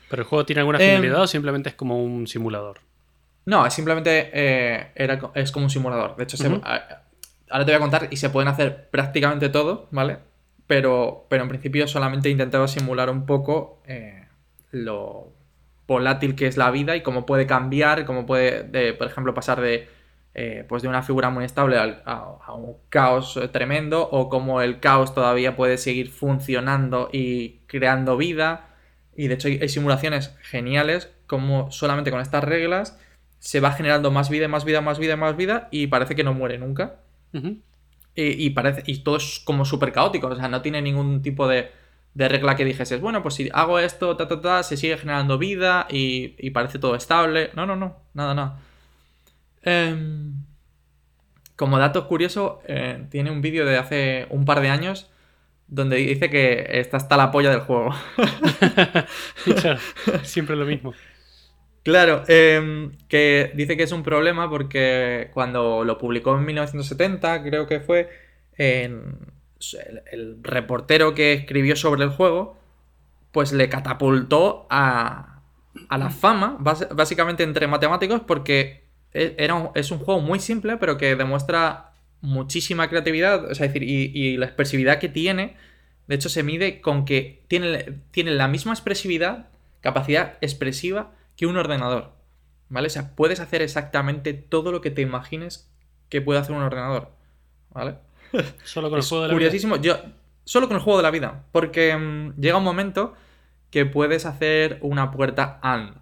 ¿Pero 0.10 0.22
el 0.22 0.28
juego 0.28 0.46
tiene 0.46 0.60
alguna 0.60 0.78
em, 0.80 0.90
finalidad 0.90 1.22
o 1.22 1.28
simplemente 1.28 1.70
es 1.70 1.76
como 1.76 2.04
un 2.04 2.28
simulador? 2.28 2.80
No, 3.46 3.66
es 3.66 3.74
simplemente. 3.74 4.30
Eh, 4.34 4.92
era, 4.96 5.20
es 5.34 5.52
como 5.52 5.66
un 5.66 5.70
simulador. 5.70 6.16
De 6.16 6.24
hecho, 6.24 6.38
ahora 6.64 7.66
te 7.66 7.72
voy 7.72 7.74
a 7.74 7.80
contar 7.80 8.08
y 8.12 8.18
se 8.18 8.30
pueden 8.30 8.48
hacer 8.48 8.90
prácticamente 8.90 9.50
todo, 9.50 9.88
¿vale? 9.92 10.18
pero, 10.68 11.26
pero 11.30 11.44
en 11.44 11.50
principio 11.50 11.88
solamente 11.88 12.30
intentaba 12.30 12.68
simular 12.68 13.10
un 13.10 13.26
poco 13.26 13.82
eh, 13.86 14.26
lo 14.72 15.32
volátil 15.88 16.36
que 16.36 16.48
es 16.48 16.58
la 16.58 16.72
vida 16.72 16.96
y 16.96 17.02
cómo 17.02 17.26
puede 17.26 17.46
cambiar, 17.46 18.06
cómo 18.06 18.26
puede, 18.26 18.64
de, 18.64 18.94
por 18.94 19.08
ejemplo, 19.08 19.34
pasar 19.34 19.62
de, 19.62 19.88
eh, 20.36 20.66
pues 20.68 20.84
de 20.84 20.90
una 20.90 21.02
figura 21.02 21.30
muy 21.30 21.46
estable 21.46 21.78
a, 21.78 22.02
a, 22.06 22.54
un 22.54 22.76
caos 22.90 23.40
tremendo 23.52 24.08
o 24.12 24.30
cómo 24.30 24.62
el 24.62 24.80
caos 24.82 25.14
todavía 25.14 25.56
puede 25.56 25.78
seguir 25.78 26.12
funcionando 26.12 27.10
y 27.12 27.62
creando 27.68 28.18
vida. 28.18 28.68
Y 29.16 29.28
de 29.30 29.36
hecho 29.36 29.48
hay, 29.48 29.70
simulaciones 29.70 30.36
geniales 30.42 31.12
como 31.26 31.72
solamente 31.72 32.12
con 32.12 32.20
estas 32.20 32.44
reglas 32.44 33.00
se 33.40 33.60
va 33.60 33.72
generando 33.72 34.12
más 34.12 34.30
vida, 34.30 34.48
más 34.48 34.66
vida, 34.66 34.82
más 34.82 35.00
vida, 35.00 35.16
más 35.16 35.38
vida 35.38 35.70
y 35.72 35.88
parece 35.88 36.16
que 36.16 36.24
no 36.24 36.34
muere 36.34 36.58
nunca. 36.58 36.98
y, 38.16 38.50
parece, 38.52 38.84
y 38.86 39.00
todo 39.00 39.18
es 39.18 39.42
como 39.46 39.66
súper 39.66 39.92
caótico, 39.92 40.28
o 40.28 40.36
sea, 40.36 40.48
no 40.48 40.62
tiene 40.62 40.82
ningún 40.82 41.22
tipo 41.22 41.48
de, 41.48 41.70
de 42.16 42.30
regla 42.30 42.56
que 42.56 42.66
dijese, 42.66 42.98
bueno, 42.98 43.22
pues 43.22 43.36
si 43.36 43.50
hago 43.54 43.78
esto, 43.78 44.18
ta, 44.18 44.28
ta, 44.28 44.42
ta, 44.42 44.64
se 44.64 44.78
sigue 44.78 44.98
generando 44.98 45.38
vida 45.38 45.86
y, 45.90 46.50
parece 46.52 46.80
todo 46.80 46.96
estable. 46.96 47.52
No, 47.56 47.66
no, 47.66 47.76
no, 47.76 47.98
nada, 48.14 48.34
nada. 48.34 48.60
Em, 49.66 50.46
como 51.56 51.80
dato 51.80 52.08
curioso, 52.08 52.62
eh, 52.68 53.06
tiene 53.10 53.32
un 53.32 53.42
vídeo 53.42 53.66
de 53.66 53.78
hace 53.78 54.28
un 54.30 54.46
par 54.46 54.62
de 54.62 54.70
años 54.70 55.10
donde 55.68 55.98
dice 55.98 56.30
que 56.30 56.68
está 56.70 56.98
hasta 56.98 57.18
la 57.18 57.32
polla 57.32 57.50
del 57.50 57.62
juego. 57.62 57.90
siempre 60.24 60.56
lo 60.56 60.66
mismo. 60.66 60.94
Claro, 61.84 62.24
em, 62.28 62.92
que 63.08 63.52
dice 63.56 63.78
que 63.78 63.84
es 63.84 63.92
un 63.92 64.04
problema 64.04 64.50
porque 64.50 65.30
cuando 65.34 65.84
lo 65.84 65.98
publicó 65.98 66.36
en 66.36 66.46
1970, 66.46 67.44
creo 67.44 67.68
que 67.68 67.80
fue, 67.80 68.10
en, 68.58 69.20
el, 70.12 70.38
reportero 70.42 71.14
que 71.14 71.34
escribió 71.34 71.76
sobre 71.76 72.04
el 72.04 72.10
juego, 72.10 72.58
pues 73.32 73.52
le 73.54 73.70
catapultó 73.70 74.66
a, 74.70 75.42
a 75.90 75.98
la 75.98 76.10
fama, 76.10 76.58
básicamente 76.60 77.44
entre 77.44 77.68
matemáticos, 77.68 78.22
porque 78.22 78.85
e, 79.16 79.36
era 79.38 79.72
es 79.76 79.92
un 79.92 80.00
juego 80.00 80.22
muy 80.22 80.40
simple, 80.40 80.78
pero 80.78 80.98
que 80.98 81.16
demuestra 81.16 81.94
muchísima 82.22 82.90
creatividad, 82.90 83.52
es 83.52 83.60
decir, 83.60 83.84
y, 83.84 84.38
la 84.38 84.46
expresividad 84.46 85.00
que 85.00 85.10
tiene, 85.10 85.56
de 86.08 86.16
hecho 86.16 86.30
se 86.30 86.44
mide 86.44 86.82
con 86.82 87.06
que 87.06 87.44
tiene, 87.48 88.00
tiene 88.12 88.32
la 88.32 88.48
misma 88.48 88.74
expresividad, 88.74 89.50
capacidad 89.82 90.38
expresiva 90.42 91.14
que 91.38 91.46
un 91.46 91.58
ordenador, 91.58 92.14
¿vale? 92.70 92.88
O 92.88 92.90
sea, 92.90 93.16
puedes 93.16 93.40
hacer 93.40 93.62
exactamente 93.62 94.34
todo 94.34 94.72
lo 94.72 94.82
que 94.82 94.92
te 94.92 95.02
imagines 95.02 95.72
que 96.10 96.22
puede 96.22 96.40
hacer 96.40 96.56
un 96.56 96.64
ordenador, 96.64 97.12
¿vale? 97.72 97.96
Solo 98.64 98.90
con 98.90 99.00
el 99.00 99.06
juego 99.06 99.24
de 99.24 99.28
la 99.30 99.34
curiosísimo. 99.34 99.78
Yo, 99.78 99.98
solo 100.46 100.68
con 100.68 100.78
el 100.78 100.84
juego 100.84 100.98
de 100.98 101.04
la 101.04 101.12
vida. 101.12 101.46
Porque 101.52 101.96
mm, 101.96 102.40
llega 102.40 102.58
un 102.58 102.64
momento 102.64 103.14
que 103.72 103.86
puedes 103.86 104.26
hacer 104.26 104.80
una 104.82 105.12
puerta 105.12 105.60
AND. 105.62 105.98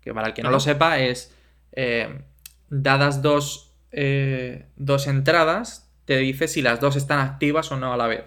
Que 0.00 0.14
para 0.14 0.28
el 0.28 0.34
que 0.34 0.42
no 0.42 0.50
lo 0.50 0.60
sepa 0.60 0.98
es. 0.98 1.34
Eh, 1.72 2.22
dadas 2.70 3.22
dos, 3.22 3.74
eh, 3.90 4.66
dos 4.76 5.06
entradas, 5.06 5.90
te 6.04 6.16
dice 6.16 6.48
si 6.48 6.62
las 6.62 6.80
dos 6.80 6.96
están 6.96 7.20
activas 7.20 7.70
o 7.72 7.76
no 7.76 7.92
a 7.92 7.96
la 7.96 8.06
vez. 8.06 8.24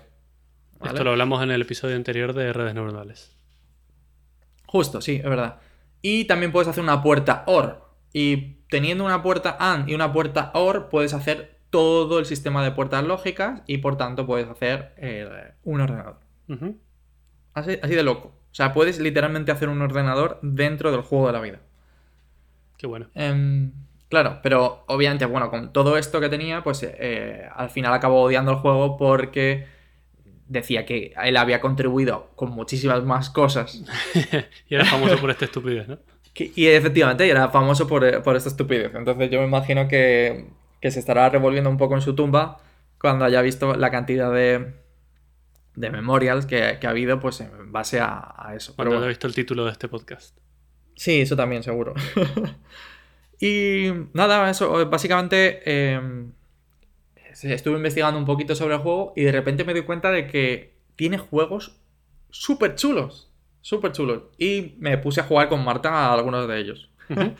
Esto 0.83 1.03
lo 1.03 1.12
hablamos 1.12 1.43
en 1.43 1.51
el 1.51 1.62
episodio 1.62 1.95
anterior 1.95 2.33
de 2.33 2.53
redes 2.53 2.74
neuronales. 2.74 3.36
Justo, 4.65 5.01
sí, 5.01 5.15
es 5.17 5.29
verdad. 5.29 5.60
Y 6.01 6.25
también 6.25 6.51
puedes 6.51 6.67
hacer 6.67 6.83
una 6.83 7.03
puerta 7.03 7.43
OR. 7.45 7.86
Y 8.13 8.55
teniendo 8.69 9.05
una 9.05 9.21
puerta 9.21 9.57
AND 9.60 9.89
y 9.89 9.95
una 9.95 10.12
puerta 10.12 10.51
OR, 10.53 10.89
puedes 10.89 11.13
hacer 11.13 11.60
todo 11.69 12.19
el 12.19 12.25
sistema 12.25 12.63
de 12.63 12.71
puertas 12.71 13.03
lógicas 13.03 13.62
y 13.65 13.77
por 13.77 13.98
tanto 13.98 14.25
puedes 14.25 14.48
hacer 14.48 14.93
eh, 14.98 15.53
un 15.63 15.81
ordenador. 15.81 16.19
así, 17.53 17.75
de 17.75 18.03
loco. 18.03 18.29
O 18.29 18.53
sea, 18.53 18.74
puedes 18.74 19.00
literalmente 19.00 19.51
hacer 19.51 19.69
un 19.69 19.81
ordenador 19.81 20.39
dentro 20.41 20.91
del 20.91 21.01
juego 21.01 21.27
de 21.27 21.33
la 21.33 21.41
vida. 21.41 21.60
Qué 22.77 22.88
bueno. 22.88 23.07
Em, 23.13 23.71
claro, 24.12 24.39
pero 24.44 24.84
obviamente, 24.88 25.25
bueno, 25.25 25.50
con 25.50 25.74
todo 25.74 25.98
esto 25.98 26.22
que 26.22 26.30
tenía, 26.30 26.62
pues 26.62 26.84
eh, 26.84 27.50
al 27.56 27.72
final 27.72 27.94
acabó 27.94 28.22
odiando 28.22 28.51
el 28.51 28.58
juego 28.58 28.98
porque 28.98 29.65
decía 30.48 30.86
que 30.86 31.15
él 31.24 31.38
había 31.38 31.60
contribuido 31.60 32.30
con 32.36 32.51
muchísimas 32.51 33.03
más 33.03 33.32
cosas. 33.32 33.84
y 34.70 34.75
era 34.75 34.86
famoso 34.86 35.18
por 35.18 35.32
esta 35.32 35.46
estupidez, 35.46 35.88
¿no? 35.88 35.98
y 36.34 36.68
efectivamente, 36.68 37.27
era 37.27 37.50
famoso 37.50 37.88
por, 37.88 38.22
por 38.22 38.36
esta 38.36 38.50
estupidez. 38.50 38.94
Entonces 38.94 39.32
yo 39.32 39.39
me 39.39 39.48
imagino 39.48 39.88
que 39.88 40.46
que 40.82 40.91
se 40.91 41.00
estará 41.00 41.30
revolviendo 41.30 41.70
un 41.70 41.77
poco 41.77 41.96
en 41.96 42.01
su 42.01 42.15
tumba 42.15 42.60
cuando 43.00 43.24
haya 43.24 43.41
visto 43.41 43.75
la 43.75 43.91
cantidad 43.91 44.34
de, 44.34 44.74
de 45.75 45.89
memorials 45.89 46.46
que, 46.46 46.80
ha 46.82 46.89
habido 46.89 47.20
pues 47.20 47.41
en 47.41 47.72
base 47.72 48.00
a, 48.01 48.53
eso. 48.56 48.75
Cuando 48.75 48.98
haya 48.98 49.08
visto 49.08 49.27
el 49.27 49.36
título 49.36 49.65
de 49.65 49.72
este 49.72 49.88
podcast. 49.88 50.38
Sí, 50.96 51.22
eso 51.22 51.36
también, 51.36 51.63
seguro. 51.63 51.94
y 53.41 53.91
nada, 54.13 54.50
eso, 54.50 54.88
básicamente 54.89 55.93
em, 55.95 56.31
estuve 57.43 57.75
investigando 57.75 58.19
un 58.19 58.25
poquito 58.25 58.55
sobre 58.55 58.75
el 58.75 58.81
juego 58.81 59.13
y 59.15 59.24
de 59.24 59.31
repente 59.31 59.63
me 59.63 59.74
doy 59.74 59.81
cuenta 59.81 60.12
de 60.12 60.27
que 60.27 60.75
tiene 60.95 61.17
juegos 61.17 61.81
súper 62.29 62.75
chulos. 62.75 63.31
Súper 63.62 63.91
chulos. 63.91 64.24
Y 64.38 64.75
me 64.79 64.98
puse 64.98 65.21
a 65.21 65.24
jugar 65.24 65.50
con 65.50 65.63
Marta 65.63 65.89
a 65.89 66.13
algunos 66.13 66.48
de 66.48 66.60
ellos. 66.60 66.89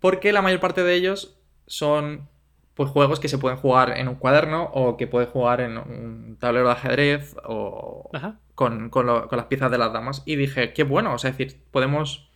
Porque 0.00 0.32
la 0.32 0.42
mayor 0.42 0.60
parte 0.60 0.82
de 0.82 0.94
ellos 0.94 1.36
son 1.66 2.28
pues 2.74 2.90
juegos 2.90 3.18
que 3.18 3.28
se 3.28 3.38
pueden 3.38 3.58
jugar 3.58 3.98
en 3.98 4.06
un 4.06 4.14
cuaderno 4.14 4.70
o 4.72 4.96
que 4.96 5.08
puedes 5.08 5.28
jugar 5.28 5.60
en 5.60 5.78
un 5.78 6.36
tablero 6.38 6.66
de 6.66 6.74
ajedrez 6.74 7.34
o 7.44 8.08
con, 8.54 8.90
las 9.32 9.46
piezas 9.46 9.72
de 9.72 9.78
las 9.78 9.92
damas. 9.92 10.22
Y 10.26 10.36
dije, 10.36 10.72
qué 10.72 10.84
bueno, 10.84 11.14
o 11.14 11.18
sea, 11.18 11.30
es 11.30 11.38
decir, 11.38 11.60
podemos, 11.72 12.27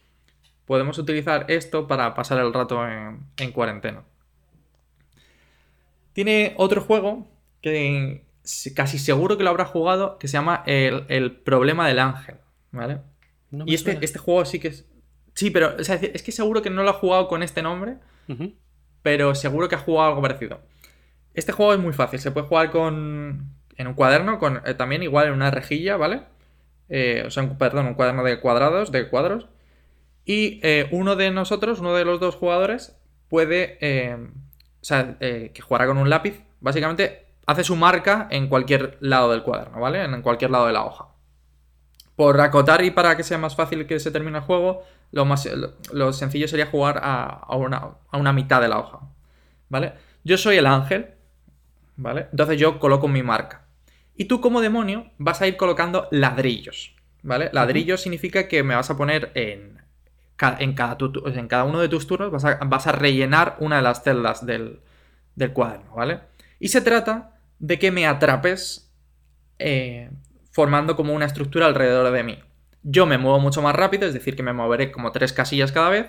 podemos 0.72 0.96
utilizar 0.96 1.44
esto 1.48 1.86
para 1.86 2.14
pasar 2.14 2.38
el 2.38 2.54
rato 2.54 2.82
en, 2.88 3.52
cuarentena. 3.52 4.04
Tiene 6.14 6.54
otro 6.56 6.80
juego 6.80 7.28
que 7.60 8.24
casi 8.74 8.98
seguro 8.98 9.36
que 9.36 9.44
lo 9.44 9.50
habrá 9.50 9.66
jugado, 9.66 10.18
que 10.18 10.28
se 10.28 10.32
llama 10.32 10.62
El, 10.64 11.32
problema 11.44 11.86
del 11.86 11.98
ángel, 11.98 12.36
¿vale? 12.70 13.00
y 13.66 13.74
este, 13.74 13.98
este 14.00 14.18
juego 14.18 14.46
sí 14.46 14.58
que 14.58 14.68
es... 14.68 14.86
Sí, 15.34 15.50
pero 15.50 15.76
es 15.78 16.22
que 16.22 16.32
seguro 16.32 16.62
que 16.62 16.70
no 16.70 16.84
lo 16.84 16.88
ha 16.88 16.94
jugado 16.94 17.28
con 17.28 17.42
este 17.42 17.62
nombre 17.62 17.98
pero 19.02 19.34
seguro 19.34 19.68
que 19.68 19.74
ha 19.74 19.78
jugado 19.78 20.08
algo 20.08 20.22
parecido. 20.22 20.60
Este 21.34 21.52
juego 21.52 21.74
es 21.74 21.80
muy 21.80 21.92
fácil, 21.92 22.20
se 22.20 22.30
puede 22.30 22.46
jugar 22.46 22.70
con 22.70 23.50
en 23.76 23.86
un 23.86 23.94
cuaderno, 23.94 24.38
con, 24.38 24.62
eh, 24.64 24.72
también 24.72 25.02
igual 25.02 25.26
en 25.26 25.34
una 25.34 25.50
rejilla, 25.50 25.96
¿vale? 25.98 26.22
Eh, 26.88 27.24
o 27.26 27.30
sea, 27.30 27.48
perdón, 27.58 27.86
un 27.86 27.94
cuaderno 27.94 28.22
de 28.22 28.40
cuadrados, 28.40 28.92
de 28.92 29.08
cuadros. 29.08 29.48
Y 30.24 30.60
eh, 30.62 30.88
uno 30.92 31.16
de 31.16 31.30
nosotros, 31.30 31.80
uno 31.80 31.94
de 31.94 32.04
los 32.04 32.20
dos 32.20 32.36
jugadores, 32.36 32.96
puede, 33.28 33.78
o 34.80 34.84
sea, 34.84 35.16
que 35.18 35.62
jugará 35.62 35.86
con 35.86 35.98
un 35.98 36.10
lápiz, 36.10 36.44
básicamente 36.60 37.22
hace 37.46 37.64
su 37.64 37.76
marca 37.76 38.28
en 38.30 38.48
cualquier 38.48 38.98
lado 39.00 39.30
del 39.30 39.42
cuaderno, 39.42 39.80
¿vale? 39.80 40.02
En 40.02 40.22
cualquier 40.22 40.50
lado 40.50 40.66
de 40.66 40.72
la 40.72 40.84
hoja. 40.84 41.08
Por 42.16 42.40
acotar 42.40 42.84
y 42.84 42.90
para 42.90 43.16
que 43.16 43.22
sea 43.22 43.38
más 43.38 43.56
fácil 43.56 43.86
que 43.86 43.98
se 43.98 44.10
termine 44.10 44.38
el 44.38 44.44
juego, 44.44 44.84
lo, 45.10 45.24
más, 45.24 45.48
lo, 45.92 46.12
sencillo 46.12 46.48
sería 46.48 46.66
jugar 46.66 47.00
a, 47.02 47.46
una, 47.56 48.32
mitad 48.32 48.60
de 48.60 48.68
la 48.68 48.78
hoja. 48.78 49.00
¿Vale? 49.68 49.94
Yo 50.24 50.36
soy 50.36 50.56
el 50.56 50.66
ángel, 50.66 51.14
¿vale? 51.96 52.28
Entonces 52.30 52.58
yo 52.58 52.78
coloco 52.78 53.08
mi 53.08 53.22
marca. 53.22 53.66
Y 54.14 54.26
tú 54.26 54.40
como 54.40 54.60
demonio 54.60 55.10
vas 55.18 55.40
a 55.40 55.46
ir 55.46 55.56
colocando 55.56 56.06
ladrillos, 56.10 56.94
¿vale? 57.22 57.50
Ladrillos 57.52 58.02
significa 58.02 58.46
que 58.46 58.62
me 58.62 58.74
vas 58.74 58.90
a 58.90 58.96
poner 58.96 59.32
en, 59.34 59.81
en, 60.58 60.74
cada, 60.74 60.96
en 60.98 61.48
cada 61.48 61.64
uno 61.64 61.80
de 61.80 61.88
tus 61.88 62.06
turnos, 62.06 62.30
vas 62.30 62.44
a, 62.44 62.58
vas 62.64 62.86
a 62.86 62.92
rellenar 62.92 63.56
una 63.60 63.76
de 63.76 63.82
las 63.82 64.02
celdas 64.02 64.44
del, 64.44 64.80
del, 65.36 65.52
cuaderno, 65.52 65.94
¿vale? 65.94 66.20
Y 66.58 66.68
se 66.68 66.80
trata 66.80 67.36
de 67.58 67.78
que 67.78 67.90
me 67.90 68.06
atrapes 68.06 68.92
eh, 69.58 70.10
formando 70.50 70.96
como 70.96 71.14
una 71.14 71.26
estructura 71.26 71.66
alrededor 71.66 72.12
de 72.12 72.22
mí. 72.22 72.38
Yo 72.82 73.06
me 73.06 73.18
muevo 73.18 73.38
mucho 73.38 73.62
más 73.62 73.74
rápido, 73.74 74.06
es 74.06 74.14
decir, 74.14 74.34
que 74.34 74.42
me 74.42 74.52
moveré 74.52 74.90
como 74.90 75.12
tres 75.12 75.32
casillas 75.32 75.70
cada 75.70 75.90
vez. 75.90 76.06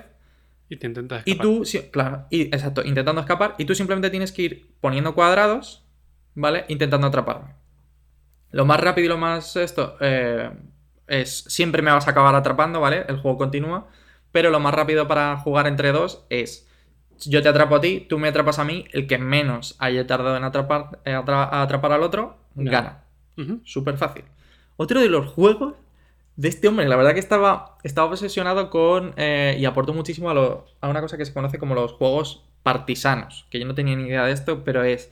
Y 0.70 0.78
te 0.78 0.88
intentas 0.88 1.20
escapar. 1.25 1.36
Y 1.36 1.40
tú, 1.40 1.63
claro, 1.92 2.25
y, 2.30 2.42
exacto, 2.44 2.84
intentando 2.84 3.22
escapar. 3.22 3.56
Y 3.58 3.66
tú 3.66 3.75
simplemente 3.75 4.10
tienes 4.10 4.32
que 4.32 4.42
ir 4.42 4.68
poniendo 4.82 5.13
cuadrados, 5.13 5.86
¿vale? 6.34 6.66
Intentando 6.68 7.08
atraparme. 7.08 7.54
Lo 8.52 8.66
más 8.66 8.80
rápido 8.80 9.06
y 9.06 9.10
lo 9.10 9.18
más 9.18 9.56
esto 9.56 9.98
eh, 10.00 10.52
es 11.08 11.44
siempre 11.48 11.82
me 11.82 11.92
vas 11.92 12.08
a 12.08 12.12
acabar 12.12 12.36
atrapando, 12.36 12.80
¿vale? 12.80 13.04
El 13.08 13.18
juego 13.18 13.38
continúa. 13.38 13.88
Pero 14.34 14.50
lo 14.50 14.60
más 14.60 14.74
rápido 14.74 15.08
para 15.08 15.38
jugar 15.38 15.68
entre 15.68 15.94
dos 15.94 16.25
es 16.30 16.68
yo 17.25 17.42
te 17.42 17.48
atrapo 17.48 17.75
a 17.75 17.82
ti, 17.82 18.06
tú 18.10 18.20
me 18.20 18.28
atrapas 18.28 18.60
a 18.60 18.66
mí, 18.66 18.86
el 18.92 19.08
que 19.08 19.18
menos 19.18 19.78
haya 19.80 20.06
tardado 20.06 20.36
en 20.36 20.44
atrapar, 20.44 21.00
eh, 21.06 21.13
atrapar 21.13 21.92
al 21.94 22.04
otro, 22.04 22.38
gana. 22.56 23.06
Súper 23.63 23.98
fácil. 23.98 24.25
Otro 24.75 25.00
de 25.00 25.08
los 25.08 25.28
juegos 25.28 25.75
de 26.36 26.50
este 26.50 26.68
hombre, 26.68 26.88
la 26.88 26.96
verdad 26.96 27.13
que 27.13 27.20
estaba, 27.20 27.78
estaba 27.84 28.08
obsesionado 28.08 28.70
con 28.70 29.13
eh, 29.16 29.56
y 29.58 29.66
aportó 29.66 29.94
muchísimo 29.94 30.30
a, 30.30 30.66
a, 30.82 30.90
una 30.90 31.00
cosa 31.02 31.16
que 31.16 31.25
se 31.25 31.34
conoce 31.34 31.60
como 31.60 31.75
los 31.75 31.94
juegos 31.94 32.44
partisanos, 32.63 33.46
que 33.50 33.60
yo 33.60 33.66
no 33.66 33.75
tenía 33.75 33.96
ni 33.96 34.08
idea 34.08 34.25
de 34.25 34.32
esto, 34.32 34.63
pero 34.63 34.84
es 34.84 35.12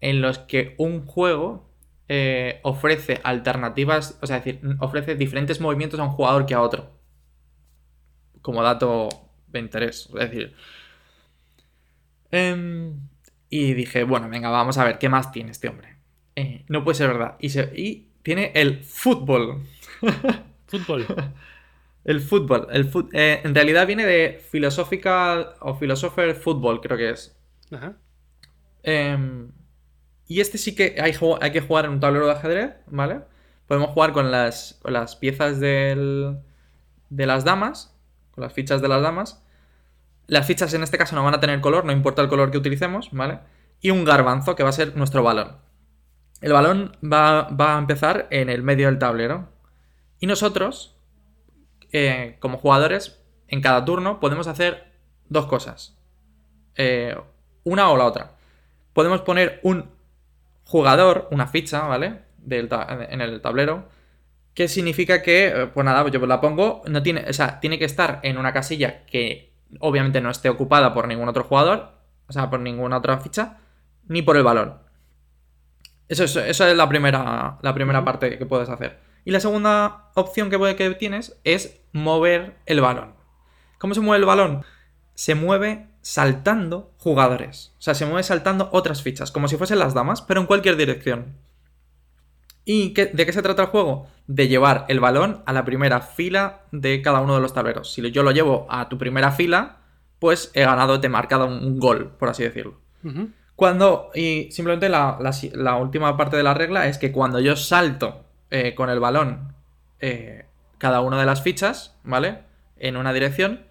en 0.00 0.20
los 0.20 0.38
que 0.38 0.74
un 0.78 1.06
juego 1.06 1.68
eh, 2.08 2.60
ofrece 2.62 3.20
alternativas, 3.22 4.18
o 4.22 4.26
sea, 4.26 4.38
es 4.38 4.44
decir, 4.44 4.60
ofrece 4.80 5.14
diferentes 5.14 5.60
movimientos 5.60 6.00
a 6.00 6.04
un 6.04 6.10
jugador 6.10 6.46
que 6.46 6.54
a 6.54 6.62
otro. 6.62 6.97
Como 8.42 8.62
dato 8.62 9.08
de 9.48 9.58
interés, 9.58 10.08
es 10.08 10.30
decir. 10.30 10.54
Em, 12.30 13.00
y 13.50 13.74
dije, 13.74 14.04
bueno, 14.04 14.28
venga, 14.28 14.50
vamos 14.50 14.78
a 14.78 14.84
ver 14.84 14.98
qué 14.98 15.08
más 15.08 15.32
tiene 15.32 15.50
este 15.50 15.68
hombre. 15.68 15.96
Eh, 16.36 16.64
no 16.68 16.84
puede 16.84 16.96
ser 16.96 17.08
verdad. 17.08 17.36
Y, 17.40 17.58
y 17.58 18.12
tiene 18.22 18.52
el 18.54 18.84
fútbol. 18.84 19.64
Fútbol. 20.66 21.06
El 22.04 22.20
fútbol. 22.20 22.68
El 22.70 22.90
eh, 23.12 23.40
en 23.42 23.54
realidad 23.54 23.86
viene 23.86 24.04
de 24.04 24.42
Philosophical 24.50 25.54
o 25.60 25.78
Philosopher 25.78 26.34
Football, 26.34 26.80
creo 26.80 26.96
que 26.98 27.10
es. 27.10 27.38
Ajá. 27.70 27.96
Em, 28.82 29.50
y 30.26 30.40
este 30.40 30.58
sí 30.58 30.74
que 30.74 30.96
hay, 31.00 31.14
hay, 31.40 31.52
que 31.52 31.60
jugar 31.60 31.86
en 31.86 31.92
un 31.92 32.00
tablero 32.00 32.26
de 32.26 32.32
ajedrez, 32.32 32.74
¿vale? 32.86 33.20
Podemos 33.66 33.90
jugar 33.90 34.12
con 34.12 34.30
las, 34.30 34.80
las 34.84 35.16
piezas 35.16 35.58
del, 35.58 36.38
de 37.10 37.26
las 37.26 37.44
damas, 37.44 37.97
las 38.38 38.52
fichas 38.52 38.80
de 38.80 38.88
las 38.88 39.02
damas. 39.02 39.42
Las 40.26 40.46
fichas 40.46 40.72
en 40.74 40.82
este 40.82 40.98
caso 40.98 41.16
no 41.16 41.24
van 41.24 41.34
a 41.34 41.40
tener 41.40 41.60
color, 41.60 41.84
no 41.84 41.92
importa 41.92 42.22
el 42.22 42.28
color 42.28 42.50
que 42.50 42.58
utilicemos, 42.58 43.10
¿vale? 43.12 43.40
Y 43.80 43.90
un 43.90 44.04
garbanzo 44.04 44.56
que 44.56 44.62
va 44.62 44.68
a 44.68 44.72
ser 44.72 44.96
nuestro 44.96 45.22
balón. 45.22 45.56
El 46.40 46.52
balón 46.52 46.96
va, 47.02 47.48
va 47.48 47.76
a 47.76 47.78
empezar 47.78 48.26
en 48.30 48.48
el 48.48 48.62
medio 48.62 48.86
del 48.86 48.98
tablero. 48.98 49.48
Y 50.20 50.26
nosotros 50.26 50.98
eh, 51.92 52.36
como 52.40 52.58
jugadores, 52.58 53.20
en 53.46 53.62
cada 53.62 53.84
turno 53.84 54.20
podemos 54.20 54.46
hacer 54.46 54.92
dos 55.28 55.46
cosas. 55.46 55.96
Eh, 56.76 57.16
una 57.64 57.90
o 57.90 57.96
la 57.96 58.04
otra. 58.04 58.32
Podemos 58.92 59.22
poner 59.22 59.60
un 59.62 59.90
jugador, 60.64 61.28
una 61.30 61.46
ficha, 61.46 61.86
¿vale? 61.86 62.20
en 62.50 63.20
el 63.20 63.40
tablero. 63.40 63.88
Que 64.58 64.66
significa 64.66 65.22
que, 65.22 65.46
eh, 65.46 65.66
pues 65.72 65.84
nada, 65.84 66.10
yo 66.10 66.26
la 66.26 66.40
pongo, 66.40 66.82
no 66.88 67.00
tiene, 67.00 67.24
o 67.30 67.32
sea, 67.32 67.60
tiene 67.60 67.78
que 67.78 67.84
estar 67.84 68.18
en 68.24 68.38
una 68.38 68.52
casilla 68.52 69.06
que 69.06 69.52
obviamente 69.78 70.20
no 70.20 70.30
esté 70.30 70.48
ocupada 70.48 70.92
por 70.92 71.06
ningún 71.06 71.28
otro 71.28 71.44
jugador, 71.44 71.92
o 72.26 72.32
sea, 72.32 72.50
por 72.50 72.58
ninguna 72.58 72.96
otra 72.96 73.18
ficha, 73.18 73.58
ni 74.08 74.20
por 74.20 74.36
el 74.36 74.42
balón. 74.42 74.78
Eso 76.08 76.24
es, 76.24 76.34
esa 76.34 76.68
es 76.68 76.76
la 76.76 76.88
primera, 76.88 77.58
la 77.62 77.72
primera 77.72 78.04
parte 78.04 78.36
que 78.36 78.46
puedes 78.46 78.68
hacer. 78.68 78.98
Y 79.24 79.30
la 79.30 79.38
segunda 79.38 80.10
opción 80.16 80.50
que, 80.50 80.74
que 80.74 80.90
tienes 80.96 81.38
es 81.44 81.80
mover 81.92 82.56
el 82.66 82.80
balón. 82.80 83.14
¿Cómo 83.78 83.94
se 83.94 84.00
mueve 84.00 84.18
el 84.18 84.26
balón? 84.26 84.64
Se 85.14 85.36
mueve 85.36 85.86
saltando 86.00 86.90
jugadores. 86.98 87.74
O 87.78 87.82
sea, 87.82 87.94
se 87.94 88.06
mueve 88.06 88.24
saltando 88.24 88.70
otras 88.72 89.04
fichas, 89.04 89.30
como 89.30 89.46
si 89.46 89.56
fuesen 89.56 89.78
las 89.78 89.94
damas, 89.94 90.20
pero 90.20 90.40
en 90.40 90.48
cualquier 90.48 90.76
dirección. 90.76 91.36
¿Y 92.70 92.92
de 92.92 93.24
qué 93.24 93.32
se 93.32 93.40
trata 93.40 93.62
el 93.62 93.68
juego? 93.68 94.08
De 94.26 94.46
llevar 94.46 94.84
el 94.88 95.00
balón 95.00 95.42
a 95.46 95.54
la 95.54 95.64
primera 95.64 96.02
fila 96.02 96.64
de 96.70 97.00
cada 97.00 97.22
uno 97.22 97.34
de 97.34 97.40
los 97.40 97.54
tableros. 97.54 97.90
Si 97.90 98.10
yo 98.10 98.22
lo 98.22 98.30
llevo 98.30 98.66
a 98.68 98.90
tu 98.90 98.98
primera 98.98 99.32
fila, 99.32 99.78
pues 100.18 100.50
he 100.52 100.66
ganado, 100.66 101.00
te 101.00 101.06
he 101.06 101.08
marcado 101.08 101.46
un, 101.46 101.78
gol, 101.78 102.10
por 102.18 102.28
así 102.28 102.42
decirlo. 102.42 102.78
Cuando, 103.56 104.10
y 104.14 104.52
simplemente 104.52 104.90
la, 104.90 105.78
última 105.80 106.14
parte 106.18 106.36
de 106.36 106.42
la 106.42 106.52
regla 106.52 106.88
es 106.88 106.98
que 106.98 107.10
cuando 107.10 107.40
yo 107.40 107.56
salto 107.56 108.26
eh, 108.50 108.74
con 108.74 108.90
el 108.90 109.00
balón 109.00 109.54
eh, 109.98 110.44
cada 110.76 111.00
una 111.00 111.18
de 111.18 111.24
las 111.24 111.40
fichas, 111.40 111.96
¿vale? 112.04 112.40
En 112.76 112.98
una 112.98 113.14
dirección, 113.14 113.62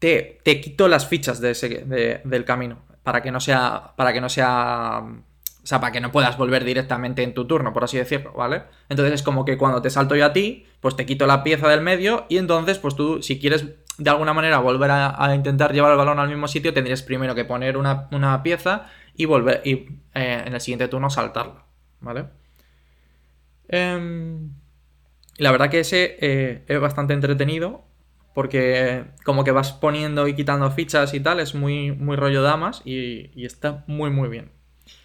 te, 0.00 0.40
te 0.42 0.60
quito 0.60 0.88
las 0.88 1.06
fichas 1.06 1.40
de 1.40 1.52
ese, 1.52 1.84
del 2.24 2.44
camino. 2.44 2.80
Para 3.04 3.22
que 3.22 3.30
no 3.30 3.38
sea. 3.38 3.92
Para 3.94 4.12
que 4.12 4.20
no 4.20 4.28
sea. 4.28 5.00
O 5.68 5.70
sea, 5.70 5.80
para 5.80 5.92
que 5.92 6.00
no 6.00 6.10
puedas 6.10 6.38
volver 6.38 6.64
directamente 6.64 7.22
en 7.22 7.34
tu 7.34 7.46
turno, 7.46 7.74
por 7.74 7.84
así 7.84 7.98
decirlo, 7.98 8.32
¿vale? 8.32 8.62
Entonces 8.88 9.12
es 9.12 9.22
como 9.22 9.44
que 9.44 9.58
cuando 9.58 9.82
te 9.82 9.90
salto 9.90 10.16
yo 10.16 10.24
a 10.24 10.32
ti, 10.32 10.64
pues 10.80 10.96
te 10.96 11.04
quito 11.04 11.26
la 11.26 11.44
pieza 11.44 11.68
del 11.68 11.82
medio 11.82 12.24
y 12.30 12.38
entonces, 12.38 12.78
pues 12.78 12.96
tú, 12.96 13.20
si 13.20 13.38
quieres 13.38 13.66
de 13.98 14.08
alguna 14.08 14.32
manera 14.32 14.60
volver 14.60 14.90
a, 14.90 15.34
intentar 15.34 15.74
llevar 15.74 15.92
el 15.92 15.98
balón 15.98 16.20
al 16.20 16.30
mismo 16.30 16.48
sitio, 16.48 16.72
tendrías 16.72 17.02
primero 17.02 17.34
que 17.34 17.44
poner 17.44 17.76
una, 17.76 18.42
pieza 18.42 18.86
y 19.14 19.26
volver 19.26 19.60
y 19.62 19.72
eh, 20.14 20.44
en 20.46 20.54
el 20.54 20.60
siguiente 20.62 20.88
turno 20.88 21.10
saltarla, 21.10 21.66
¿vale? 22.00 22.24
Eh, 23.68 24.38
la 25.36 25.52
verdad 25.52 25.68
que 25.68 25.80
ese 25.80 26.16
eh, 26.18 26.64
es 26.66 26.80
bastante 26.80 27.12
entretenido 27.12 27.84
porque 28.32 29.04
como 29.22 29.44
que 29.44 29.50
vas 29.50 29.72
poniendo 29.72 30.28
y 30.28 30.34
quitando 30.34 30.70
fichas 30.70 31.12
y 31.12 31.20
tal, 31.20 31.40
es 31.40 31.54
muy, 31.54 31.92
muy 31.92 32.16
rollo 32.16 32.40
damas 32.40 32.80
y 32.86 33.44
está 33.44 33.84
muy 33.86 34.08
muy 34.08 34.30
bien. 34.30 34.56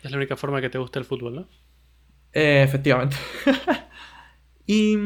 Es 0.03 0.11
la 0.11 0.17
única 0.17 0.35
forma 0.35 0.61
que 0.61 0.69
te 0.69 0.77
gusta 0.77 0.99
el 0.99 1.05
fútbol, 1.05 1.35
¿no? 1.35 1.47
Eh, 2.33 2.63
efectivamente. 2.63 3.15
y, 4.65 4.97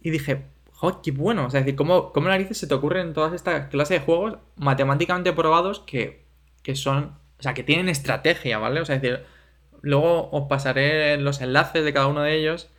y, 0.00 0.10
dije, 0.10 0.46
joder, 0.72 0.98
qué 1.02 1.10
bueno. 1.10 1.46
O 1.46 1.50
sea, 1.50 1.60
es 1.60 1.66
decir, 1.66 1.76
¿cómo, 1.76 2.12
¿cómo 2.12 2.28
narices 2.28 2.58
se 2.58 2.66
te 2.66 2.74
ocurren 2.74 3.12
todas 3.12 3.32
estas 3.32 3.68
clases 3.68 4.00
de 4.00 4.04
juegos 4.04 4.38
matemáticamente 4.56 5.32
probados 5.32 5.80
que, 5.80 6.26
que 6.62 6.74
son, 6.74 7.16
o 7.38 7.42
sea, 7.42 7.54
que 7.54 7.62
tienen 7.62 7.88
estrategia, 7.88 8.58
¿vale? 8.58 8.80
O 8.80 8.84
sea, 8.84 8.96
es 8.96 9.02
decir, 9.02 9.24
luego 9.82 10.30
os 10.30 10.48
pasaré 10.48 11.16
los 11.18 11.40
enlaces 11.40 11.84
de 11.84 11.92
cada 11.92 12.06
uno 12.06 12.22
de 12.22 12.34
ellos 12.36 12.70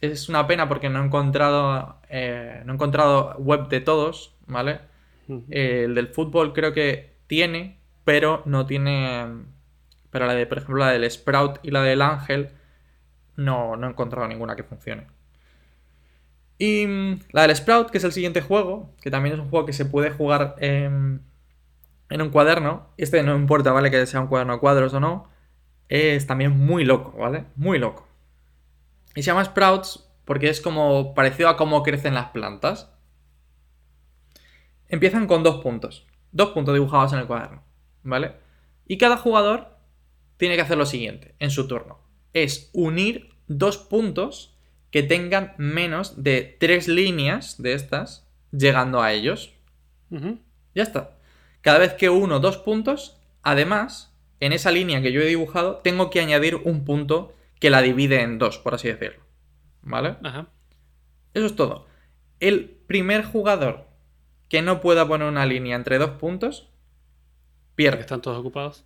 es 0.00 0.28
una 0.28 0.46
pena 0.46 0.68
porque 0.68 0.88
no 0.88 1.02
he 1.02 1.06
encontrado, 1.06 1.96
eh, 2.08 2.62
no 2.64 2.72
he 2.72 2.74
encontrado 2.74 3.34
web 3.38 3.68
de 3.68 3.80
todos, 3.80 4.34
¿vale? 4.46 4.80
el 5.50 5.96
del 5.96 6.06
fútbol 6.08 6.52
creo 6.52 6.72
que 6.72 7.16
tiene, 7.26 7.80
pero 8.04 8.42
no 8.46 8.66
tiene... 8.66 9.26
Pero 10.16 10.24
la 10.24 10.32
de, 10.32 10.46
por 10.46 10.56
ejemplo, 10.56 10.78
la 10.78 10.92
del 10.92 11.10
Sprout 11.10 11.58
y 11.62 11.70
la 11.70 11.82
del 11.82 12.00
Ángel, 12.00 12.48
no, 13.36 13.76
no 13.76 13.86
he 13.86 13.90
encontrado 13.90 14.26
ninguna 14.26 14.56
que 14.56 14.62
funcione. 14.62 15.06
Y 16.56 16.86
mm, 16.86 17.20
la 17.32 17.42
del 17.42 17.54
Sprout, 17.54 17.90
que 17.90 17.98
es 17.98 18.04
el 18.04 18.12
siguiente 18.12 18.40
juego, 18.40 18.94
que 19.02 19.10
también 19.10 19.34
es 19.34 19.40
un 19.42 19.50
juego 19.50 19.66
que 19.66 19.74
se 19.74 19.84
puede 19.84 20.10
jugar 20.10 20.54
en, 20.56 21.20
en 22.08 22.22
un 22.22 22.30
cuaderno. 22.30 22.86
Este 22.96 23.22
no 23.22 23.36
importa, 23.36 23.72
¿vale? 23.72 23.90
Que 23.90 24.06
sea 24.06 24.20
un 24.20 24.28
cuaderno 24.28 24.54
a 24.54 24.58
cuadros 24.58 24.94
o 24.94 25.00
no. 25.00 25.28
Es 25.90 26.26
también 26.26 26.52
muy 26.52 26.86
loco, 26.86 27.14
¿vale? 27.18 27.44
Muy 27.54 27.78
loco. 27.78 28.08
Y 29.14 29.22
se 29.22 29.26
llama 29.26 29.44
Sprouts 29.44 30.08
porque 30.24 30.48
es 30.48 30.62
como 30.62 31.12
parecido 31.12 31.50
a 31.50 31.58
cómo 31.58 31.82
crecen 31.82 32.14
las 32.14 32.30
plantas. 32.30 32.90
Empiezan 34.88 35.26
con 35.26 35.42
dos 35.42 35.62
puntos. 35.62 36.06
Dos 36.32 36.52
puntos 36.52 36.72
dibujados 36.72 37.12
en 37.12 37.18
el 37.18 37.26
cuaderno. 37.26 37.64
¿Vale? 38.02 38.36
Y 38.86 38.96
cada 38.96 39.18
jugador 39.18 39.75
tiene 40.36 40.56
que 40.56 40.62
hacer 40.62 40.78
lo 40.78 40.86
siguiente 40.86 41.34
en 41.38 41.50
su 41.50 41.66
turno. 41.66 42.00
Es 42.32 42.70
unir 42.72 43.30
dos 43.46 43.78
puntos 43.78 44.56
que 44.90 45.02
tengan 45.02 45.54
menos 45.58 46.22
de 46.22 46.56
tres 46.58 46.88
líneas 46.88 47.60
de 47.60 47.74
estas 47.74 48.28
llegando 48.52 49.02
a 49.02 49.12
ellos. 49.12 49.52
Ya 50.10 50.82
está. 50.82 51.18
Cada 51.60 51.78
vez 51.78 51.94
que 51.94 52.10
uno 52.10 52.38
dos 52.40 52.58
puntos, 52.58 53.20
además, 53.42 54.14
en 54.40 54.52
esa 54.52 54.70
línea 54.70 55.02
que 55.02 55.12
yo 55.12 55.20
he 55.20 55.26
dibujado, 55.26 55.76
tengo 55.78 56.10
que 56.10 56.20
añadir 56.20 56.56
un 56.56 56.84
punto 56.84 57.34
que 57.58 57.70
la 57.70 57.82
divide 57.82 58.22
en 58.22 58.38
dos, 58.38 58.58
por 58.58 58.74
así 58.74 58.88
decirlo. 58.88 59.24
¿Vale? 59.82 60.16
Ajá. 60.22 60.48
Eso 61.34 61.46
es 61.46 61.56
todo. 61.56 61.86
El 62.40 62.70
primer 62.86 63.24
jugador 63.24 63.86
que 64.48 64.62
no 64.62 64.80
pueda 64.80 65.06
poner 65.06 65.28
una 65.28 65.44
línea 65.44 65.76
entre 65.76 65.98
dos 65.98 66.12
puntos, 66.12 66.70
pierde. 67.74 68.00
están 68.00 68.22
todos 68.22 68.38
ocupados. 68.38 68.85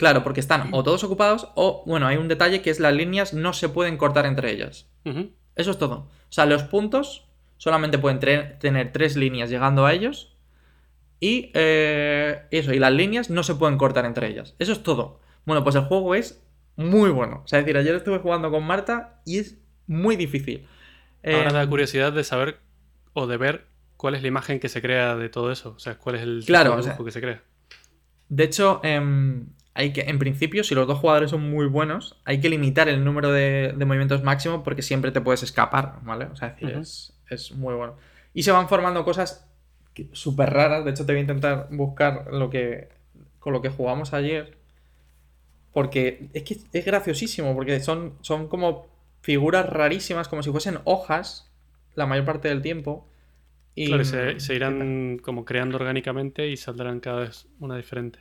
Claro, 0.00 0.24
porque 0.24 0.40
están 0.40 0.70
o 0.72 0.82
todos 0.82 1.04
ocupados 1.04 1.48
o, 1.56 1.84
bueno, 1.84 2.06
hay 2.06 2.16
un 2.16 2.26
detalle 2.26 2.62
que 2.62 2.70
es 2.70 2.80
las 2.80 2.94
líneas 2.94 3.34
no 3.34 3.52
se 3.52 3.68
pueden 3.68 3.98
cortar 3.98 4.24
entre 4.24 4.50
ellas. 4.50 4.88
Eso 5.56 5.72
es 5.72 5.78
todo. 5.78 5.94
O 5.94 6.32
sea, 6.32 6.46
los 6.46 6.62
puntos 6.62 7.28
solamente 7.58 7.98
pueden 7.98 8.18
tener 8.18 8.92
tres 8.92 9.14
líneas 9.14 9.50
llegando 9.50 9.84
a 9.84 9.92
ellos 9.92 10.38
y 11.20 11.50
eh, 11.52 12.46
eso, 12.50 12.72
y 12.72 12.78
las 12.78 12.94
líneas 12.94 13.28
no 13.28 13.42
se 13.42 13.56
pueden 13.56 13.76
cortar 13.76 14.06
entre 14.06 14.28
ellas. 14.28 14.54
Eso 14.58 14.72
es 14.72 14.82
todo. 14.82 15.20
Bueno, 15.44 15.62
pues 15.62 15.76
el 15.76 15.82
juego 15.82 16.14
es 16.14 16.42
muy 16.76 17.10
bueno. 17.10 17.42
O 17.44 17.46
sea, 17.46 17.58
es 17.58 17.66
decir, 17.66 17.76
ayer 17.76 17.94
estuve 17.94 18.20
jugando 18.20 18.50
con 18.50 18.64
Marta 18.64 19.20
y 19.26 19.38
es 19.38 19.58
muy 19.86 20.16
difícil. 20.16 20.66
Ahora 21.22 21.52
da 21.52 21.62
eh, 21.64 21.68
curiosidad 21.68 22.10
de 22.14 22.24
saber 22.24 22.60
o 23.12 23.26
de 23.26 23.36
ver 23.36 23.66
cuál 23.98 24.14
es 24.14 24.22
la 24.22 24.28
imagen 24.28 24.60
que 24.60 24.70
se 24.70 24.80
crea 24.80 25.14
de 25.14 25.28
todo 25.28 25.52
eso. 25.52 25.74
O 25.76 25.78
sea, 25.78 25.98
cuál 25.98 26.14
es 26.14 26.22
el 26.22 26.42
claro, 26.46 26.74
que 27.04 27.10
se 27.10 27.20
crea. 27.20 27.42
De 28.30 28.44
hecho, 28.44 28.80
em, 28.82 29.48
hay 29.74 29.92
que, 29.92 30.02
en 30.02 30.18
principio, 30.18 30.64
si 30.64 30.74
los 30.74 30.86
dos 30.86 30.98
jugadores 30.98 31.30
son 31.30 31.48
muy 31.48 31.66
buenos, 31.66 32.20
hay 32.24 32.40
que 32.40 32.48
limitar 32.48 32.88
el 32.88 33.04
número 33.04 33.30
de, 33.30 33.74
movimientos 33.78 34.22
máximo 34.22 34.62
porque 34.62 34.82
siempre 34.82 35.12
te 35.12 35.20
puedes 35.20 35.42
escapar, 35.42 36.00
¿vale? 36.02 36.26
O 36.26 36.36
sea, 36.36 36.48
es, 36.48 36.60
decir, 36.60 36.78
es, 36.78 37.12
es, 37.28 37.52
muy 37.52 37.74
bueno. 37.74 37.96
Y 38.34 38.42
se 38.42 38.52
van 38.52 38.68
formando 38.68 39.04
cosas 39.04 39.48
súper 40.12 40.50
raras. 40.50 40.84
De 40.84 40.90
hecho, 40.90 41.06
te 41.06 41.12
voy 41.12 41.18
a 41.18 41.22
intentar 41.22 41.68
buscar 41.70 42.26
lo 42.32 42.50
que 42.50 42.88
con 43.40 43.52
lo 43.52 43.62
que 43.62 43.70
jugamos 43.70 44.12
ayer. 44.12 44.56
Porque 45.72 46.28
es 46.32 46.44
que 46.44 46.58
es 46.72 46.84
graciosísimo, 46.84 47.54
porque 47.54 47.80
son, 47.80 48.14
son 48.20 48.48
como 48.48 48.88
figuras 49.22 49.68
rarísimas, 49.68 50.28
como 50.28 50.42
si 50.42 50.50
fuesen 50.50 50.78
hojas, 50.84 51.50
la 51.94 52.06
mayor 52.06 52.24
parte 52.24 52.48
del 52.48 52.62
tiempo. 52.62 53.08
Y 53.74 53.86
claro, 53.86 54.04
se, 54.04 54.54
irán 54.54 55.18
como 55.22 55.44
creando 55.44 55.76
orgánicamente 55.76 56.48
y 56.48 56.56
saldrán 56.56 57.00
cada 57.00 57.20
vez 57.20 57.46
una 57.60 57.76
diferente. 57.76 58.18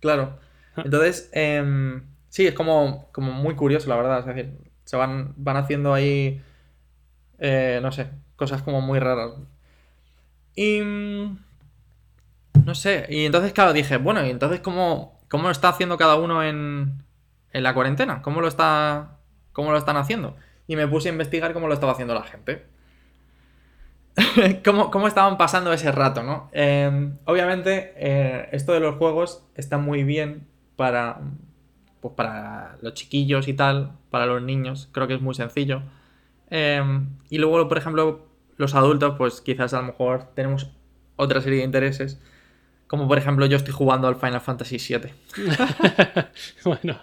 Claro. 0.00 0.38
Entonces, 0.84 1.30
em, 1.32 2.06
Sí, 2.28 2.46
es 2.46 2.54
como, 2.54 3.08
como 3.12 3.32
muy 3.32 3.56
curioso, 3.56 3.88
la 3.88 3.96
verdad. 3.96 4.20
Es 4.20 4.26
decir, 4.26 4.56
se 4.84 4.96
van, 4.96 5.34
van 5.36 5.56
haciendo 5.56 5.92
ahí, 5.94 6.40
eh, 7.38 7.80
no 7.82 7.92
sé, 7.92 8.10
cosas 8.36 8.62
como 8.62 8.80
muy 8.80 8.98
raras. 9.00 9.32
Y... 10.54 10.80
mm, 10.82 11.38
No 12.64 12.74
sé, 12.74 13.06
y 13.08 13.24
entonces, 13.26 13.52
claro, 13.52 13.72
dije, 13.72 13.96
bueno, 13.96 14.24
y 14.26 14.30
entonces, 14.30 14.60
¿cómo, 14.60 15.18
cómo 15.28 15.44
lo 15.44 15.50
está 15.50 15.68
haciendo 15.70 15.96
cada 15.96 16.16
uno 16.16 16.42
en, 16.44 17.02
en 17.52 17.62
la 17.62 17.74
cuarentena? 17.74 18.22
¿Cómo 18.22 18.40
lo, 18.40 18.48
está, 18.48 19.18
¿Cómo 19.52 19.72
lo 19.72 19.78
están 19.78 19.96
haciendo? 19.96 20.36
Y 20.66 20.76
me 20.76 20.86
puse 20.88 21.08
a 21.08 21.12
investigar 21.12 21.52
cómo 21.52 21.68
lo 21.68 21.74
estaba 21.74 21.92
haciendo 21.92 22.14
la 22.14 22.24
gente. 22.24 22.66
¿Cómo, 24.64 24.90
cómo 24.90 25.08
estaban 25.08 25.38
pasando 25.38 25.72
ese 25.72 25.92
rato, 25.92 26.22
no? 26.22 26.50
Eh, 26.52 27.10
obviamente, 27.24 27.94
eh, 27.96 28.48
esto 28.52 28.72
de 28.72 28.80
los 28.80 28.96
juegos 28.96 29.44
está 29.54 29.78
muy 29.78 30.04
bien 30.04 30.48
para, 30.80 31.20
pues 32.00 32.14
para 32.14 32.78
los 32.80 32.94
chiquillos 32.94 33.48
y 33.48 33.52
tal, 33.52 33.92
para 34.08 34.24
los 34.24 34.40
niños, 34.40 34.88
creo 34.92 35.06
que 35.06 35.12
es 35.12 35.20
muy 35.20 35.34
sencillo. 35.34 35.82
Eh, 36.48 36.82
y 37.28 37.36
luego, 37.36 37.68
por 37.68 37.76
ejemplo, 37.76 38.26
los 38.56 38.74
adultos, 38.74 39.14
pues 39.18 39.42
quizás 39.42 39.74
a 39.74 39.82
lo 39.82 39.88
mejor 39.88 40.30
tenemos 40.34 40.70
otra 41.16 41.42
serie 41.42 41.58
de 41.58 41.66
intereses. 41.66 42.18
Como 42.86 43.06
por 43.08 43.18
ejemplo, 43.18 43.44
yo 43.44 43.58
estoy 43.58 43.74
jugando 43.74 44.08
al 44.08 44.16
Final 44.16 44.40
Fantasy 44.40 44.78
VII. 44.78 45.12
bueno, 46.64 46.98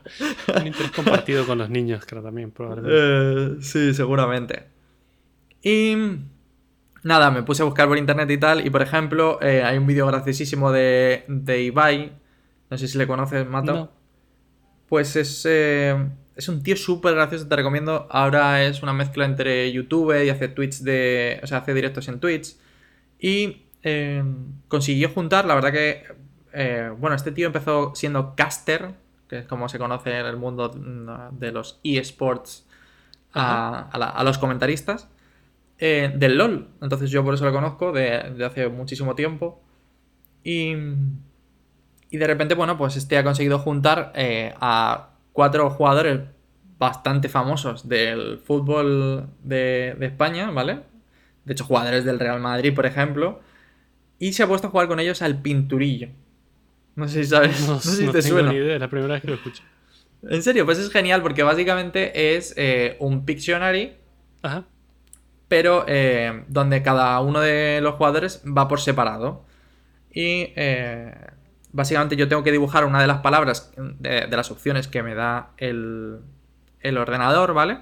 un 0.60 0.66
interés 0.66 0.92
compartido 0.92 1.46
con 1.46 1.60
los 1.60 1.70
niños, 1.70 2.04
creo 2.04 2.24
también, 2.24 2.50
probablemente. 2.50 2.98
Eh, 3.00 3.58
sí, 3.62 3.94
seguramente. 3.94 4.64
Y 5.62 5.96
nada, 7.04 7.30
me 7.30 7.44
puse 7.44 7.62
a 7.62 7.66
buscar 7.66 7.88
por 7.88 8.00
internet 8.00 8.32
y 8.32 8.40
tal. 8.40 8.66
Y 8.66 8.72
por 8.72 8.82
ejemplo, 8.82 9.38
eh, 9.40 9.62
hay 9.62 9.78
un 9.78 9.86
vídeo 9.86 10.08
graciosísimo 10.08 10.72
de, 10.72 11.26
de 11.28 11.62
Ibai. 11.62 12.26
No 12.70 12.78
sé 12.78 12.88
si 12.88 12.98
le 12.98 13.08
conoces, 13.08 13.48
Mato. 13.48 13.74
No. 13.74 13.92
Pues 14.88 15.16
es, 15.16 15.46
eh, 15.50 15.96
es 16.36 16.48
un 16.50 16.64
tío 16.64 16.76
súper 16.78 17.14
gracioso, 17.16 17.48
te 17.48 17.56
recomiendo. 17.56 18.08
Ahora 18.10 18.64
es 18.64 18.82
una 18.84 18.94
mezcla 18.94 19.26
entre 19.26 19.72
YouTube 19.72 20.24
y 20.24 20.30
hace 20.30 20.48
tweets 20.48 20.84
de. 20.84 21.40
O 21.44 21.48
sea, 21.48 21.60
hace 21.60 21.74
directos 21.74 22.08
en 22.08 22.20
Twitch. 22.20 22.56
Y 23.20 23.64
eh, 23.84 24.24
consiguió 24.68 25.10
juntar, 25.10 25.46
la 25.46 25.56
verdad 25.56 25.72
que. 25.72 26.04
eh, 26.54 26.92
bueno, 26.98 27.16
este 27.16 27.32
tío 27.32 27.48
empezó 27.48 27.94
siendo 27.96 28.36
caster, 28.36 28.94
que 29.28 29.40
es 29.40 29.46
como 29.46 29.68
se 29.70 29.78
conoce 29.78 30.18
en 30.18 30.26
el 30.26 30.38
mundo 30.38 30.72
mm, 30.74 31.38
de 31.38 31.52
los 31.52 31.80
eSports, 31.84 32.66
a, 33.34 33.90
a 33.92 33.98
la- 34.00 34.10
a 34.10 34.24
los 34.24 34.38
comentaristas. 34.38 35.10
eh, 35.80 36.12
del 36.16 36.38
LOL. 36.38 36.70
Entonces 36.82 37.12
yo 37.12 37.24
por 37.24 37.34
eso 37.36 37.46
lo 37.46 37.52
conozco 37.54 37.92
de, 37.92 38.32
de 38.38 38.46
hace 38.46 38.68
muchísimo 38.70 39.16
tiempo. 39.16 39.62
Y. 40.44 40.76
Y 42.10 42.18
de 42.18 42.28
repente, 42.28 42.56
bueno, 42.56 42.78
pues 42.78 42.96
este 42.96 43.18
ha 43.18 43.24
conseguido 43.24 43.60
juntar 43.60 44.12
eh, 44.16 44.54
a 44.62 45.10
cuatro 45.34 45.70
jugadores 45.70 46.22
bastante 46.80 47.28
famosos 47.30 47.88
del 47.90 48.40
fútbol 48.40 49.28
de, 49.44 49.96
de 50.00 50.06
España, 50.06 50.50
¿vale? 50.52 50.80
De 51.46 51.54
hecho, 51.54 51.66
jugadores 51.66 52.06
del 52.06 52.20
Real 52.20 52.40
Madrid, 52.40 52.74
por 52.74 52.86
ejemplo. 52.86 53.42
Y 54.20 54.34
se 54.34 54.44
ha 54.44 54.48
puesto 54.48 54.68
a 54.68 54.70
jugar 54.72 54.88
con 54.88 55.00
ellos 55.00 55.22
al 55.22 55.42
pinturillo. 55.42 56.10
No 56.96 57.08
sé 57.08 57.24
si 57.24 57.30
sabes. 57.30 57.68
No, 57.68 57.74
No, 57.76 57.80
sé 57.80 57.96
si 57.96 58.06
no 58.06 58.12
te 58.12 58.22
tengo 58.22 58.36
suena. 58.36 58.52
ni 58.52 58.58
idea, 58.58 58.76
es 58.76 58.80
la 58.82 58.90
primera 58.90 59.14
vez 59.14 59.22
que 59.22 59.28
lo 59.30 59.36
escucho. 59.36 59.64
En 60.24 60.42
serio, 60.42 60.66
pues 60.66 60.80
es 60.80 60.90
genial 60.90 61.22
porque 61.22 61.44
básicamente 61.44 62.36
es 62.36 62.54
eh, 62.58 62.98
un 63.00 63.24
Pictionary, 63.26 63.94
Ajá. 64.42 64.64
pero 65.48 65.86
eh, 65.88 66.44
donde 66.48 66.82
cada 66.82 67.20
uno 67.22 67.40
de 67.40 67.80
los 67.82 67.96
jugadores 67.96 68.42
va 68.46 68.68
por 68.68 68.80
separado. 68.82 69.46
Y 70.12 70.54
eh, 70.56 71.14
básicamente 71.72 72.16
yo 72.16 72.28
tengo 72.28 72.44
que 72.44 72.52
dibujar 72.52 72.86
una 72.86 73.02
de 73.02 73.08
las 73.08 73.20
palabras 73.20 73.74
de, 73.78 74.28
de 74.28 74.38
las 74.38 74.52
opciones 74.52 74.88
que 74.88 75.04
me 75.04 75.16
da 75.16 75.52
el, 75.58 76.20
el 76.82 76.98
ordenador, 76.98 77.54
¿vale? 77.54 77.80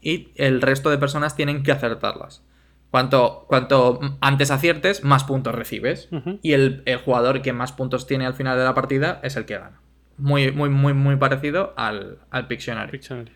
Y 0.00 0.32
el 0.36 0.60
resto 0.60 0.90
de 0.90 0.98
personas 0.98 1.36
tienen 1.36 1.62
que 1.62 1.72
acertarlas. 1.72 2.44
Cuanto, 2.90 3.44
cuanto 3.48 4.00
antes 4.20 4.50
aciertes, 4.50 5.04
más 5.04 5.24
puntos 5.24 5.54
recibes. 5.54 6.08
Y 6.40 6.52
el, 6.52 6.82
el 6.86 6.98
jugador 6.98 7.42
que 7.42 7.52
más 7.52 7.72
puntos 7.72 8.06
tiene 8.06 8.24
al 8.24 8.34
final 8.34 8.56
de 8.56 8.64
la 8.64 8.74
partida 8.74 9.20
es 9.22 9.36
el 9.36 9.44
que 9.44 9.58
gana. 9.58 9.80
Muy, 10.16 10.52
muy, 10.52 10.70
muy, 10.70 10.94
muy 10.94 11.16
parecido 11.16 11.74
al, 11.76 12.18
al 12.30 12.46
Pictionary. 12.46 12.92
Pictionary. 12.92 13.32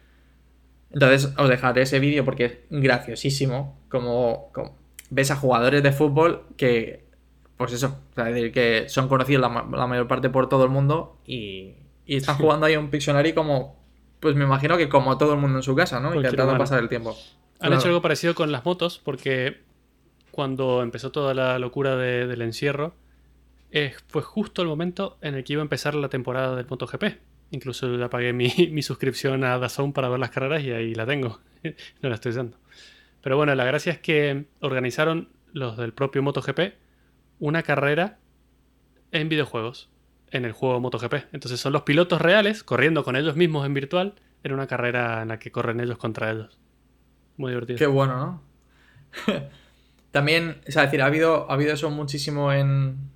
Entonces 0.91 1.35
os 1.37 1.49
dejaré 1.49 1.83
ese 1.83 2.01
vídeo 2.01 2.25
porque 2.25 2.45
es 2.45 2.59
graciosísimo. 2.71 3.79
Como, 3.91 4.51
como 4.53 4.79
ves 5.11 5.31
a 5.31 5.37
jugadores 5.37 5.83
de 5.83 5.93
fútbol 5.93 6.47
que, 6.57 7.02
pues 7.63 7.73
eso, 7.75 7.99
o 8.11 8.15
sea, 8.15 8.29
es 8.29 8.35
decir, 8.35 8.53
que 8.53 8.89
son 8.89 9.09
conocidos 9.09 9.41
la, 9.41 9.49
ma- 9.49 9.67
la 9.77 9.87
mayor 9.87 10.07
parte 10.09 10.29
por 10.31 10.49
todo 10.49 10.65
el 10.65 10.71
mundo 10.71 11.19
y, 11.27 11.75
y 12.07 12.17
están 12.17 12.37
jugando 12.37 12.67
ahí 12.67 12.77
un 12.77 12.91
Pictionary 12.91 13.33
como, 13.33 13.81
pues 14.21 14.35
me 14.37 14.45
imagino 14.45 14.77
que 14.77 14.89
como 14.89 15.19
todo 15.19 15.35
el 15.35 15.41
mundo 15.41 15.59
en 15.59 15.63
su 15.63 15.75
casa, 15.75 15.97
¿no? 16.01 16.09
Cualquier 16.09 16.27
Intentando 16.27 16.51
humano. 16.53 16.63
pasar 16.63 16.79
el 16.81 16.89
tiempo. 16.89 17.11
Han 17.11 17.69
Claro. 17.69 17.77
hecho 17.77 17.89
algo 17.89 18.03
parecido 18.03 18.35
con 18.35 18.51
las 18.53 18.65
motos 18.65 18.99
porque 19.03 19.61
cuando 20.31 20.83
empezó 20.83 21.13
toda 21.13 21.35
la 21.35 21.59
locura 21.59 21.97
de- 21.97 22.27
del 22.27 22.43
encierro, 22.43 22.95
eh, 23.71 23.95
fue 24.09 24.23
justo 24.23 24.63
el 24.63 24.69
momento 24.69 25.17
en 25.23 25.35
el 25.35 25.45
que 25.45 25.55
iba 25.55 25.63
a 25.63 25.65
empezar 25.65 25.95
la 25.95 26.09
temporada 26.09 26.57
del 26.57 26.67
MotoGP. 26.69 27.05
Incluso 27.51 27.95
ya 27.97 28.09
pagué 28.11 28.33
mi, 28.33 28.49
mi 28.73 28.83
suscripción 28.83 29.45
a 29.45 29.59
DAZN 29.59 29.93
para 29.93 30.09
ver 30.09 30.19
las 30.19 30.31
carreras 30.31 30.63
y 30.63 30.71
ahí 30.73 30.95
la 30.95 31.07
tengo. 31.07 31.41
no 32.03 32.09
la 32.09 32.15
estoy 32.17 32.31
usando. 32.31 32.57
Pero 33.23 33.37
bueno, 33.37 33.55
la 33.55 33.65
gracia 33.65 33.93
es 33.93 33.99
que 33.99 34.47
organizaron 34.61 35.29
los 35.53 35.77
del 35.77 35.93
propio 35.93 36.23
MotoGP 36.23 36.73
una 37.43 37.65
carrera 37.65 38.19
en 39.11 39.29
videojuegos, 39.29 39.91
en 40.31 40.45
el 40.45 40.53
juego 40.53 40.79
MotoGP. 40.79 41.15
Entonces 41.33 41.59
son 41.59 41.73
los 41.73 41.83
pilotos 41.83 42.23
reales 42.23 42.63
corriendo 42.63 43.03
con 43.03 43.17
ellos 43.17 43.35
mismos 43.35 43.67
en 43.67 43.75
virtual 43.75 44.15
en 44.45 44.53
una 44.53 44.69
carrera 44.69 45.23
en 45.23 45.29
la 45.29 45.41
que 45.41 45.51
corren 45.51 45.81
ellos 45.81 45.99
contra 45.99 46.31
ellos. 46.31 46.57
Muy 47.37 47.51
divertido. 47.51 47.79
Qué 47.79 47.87
bueno, 47.89 48.17
¿no? 48.17 48.43
También, 50.13 50.61
o 50.69 50.71
sea, 50.71 50.85
es 50.85 50.91
decir, 50.91 51.03
ha 51.03 51.07
habido, 51.07 51.51
ha 51.51 51.55
habido 51.55 51.73
eso 51.73 51.91
muchísimo 51.91 52.53
en, 52.53 53.11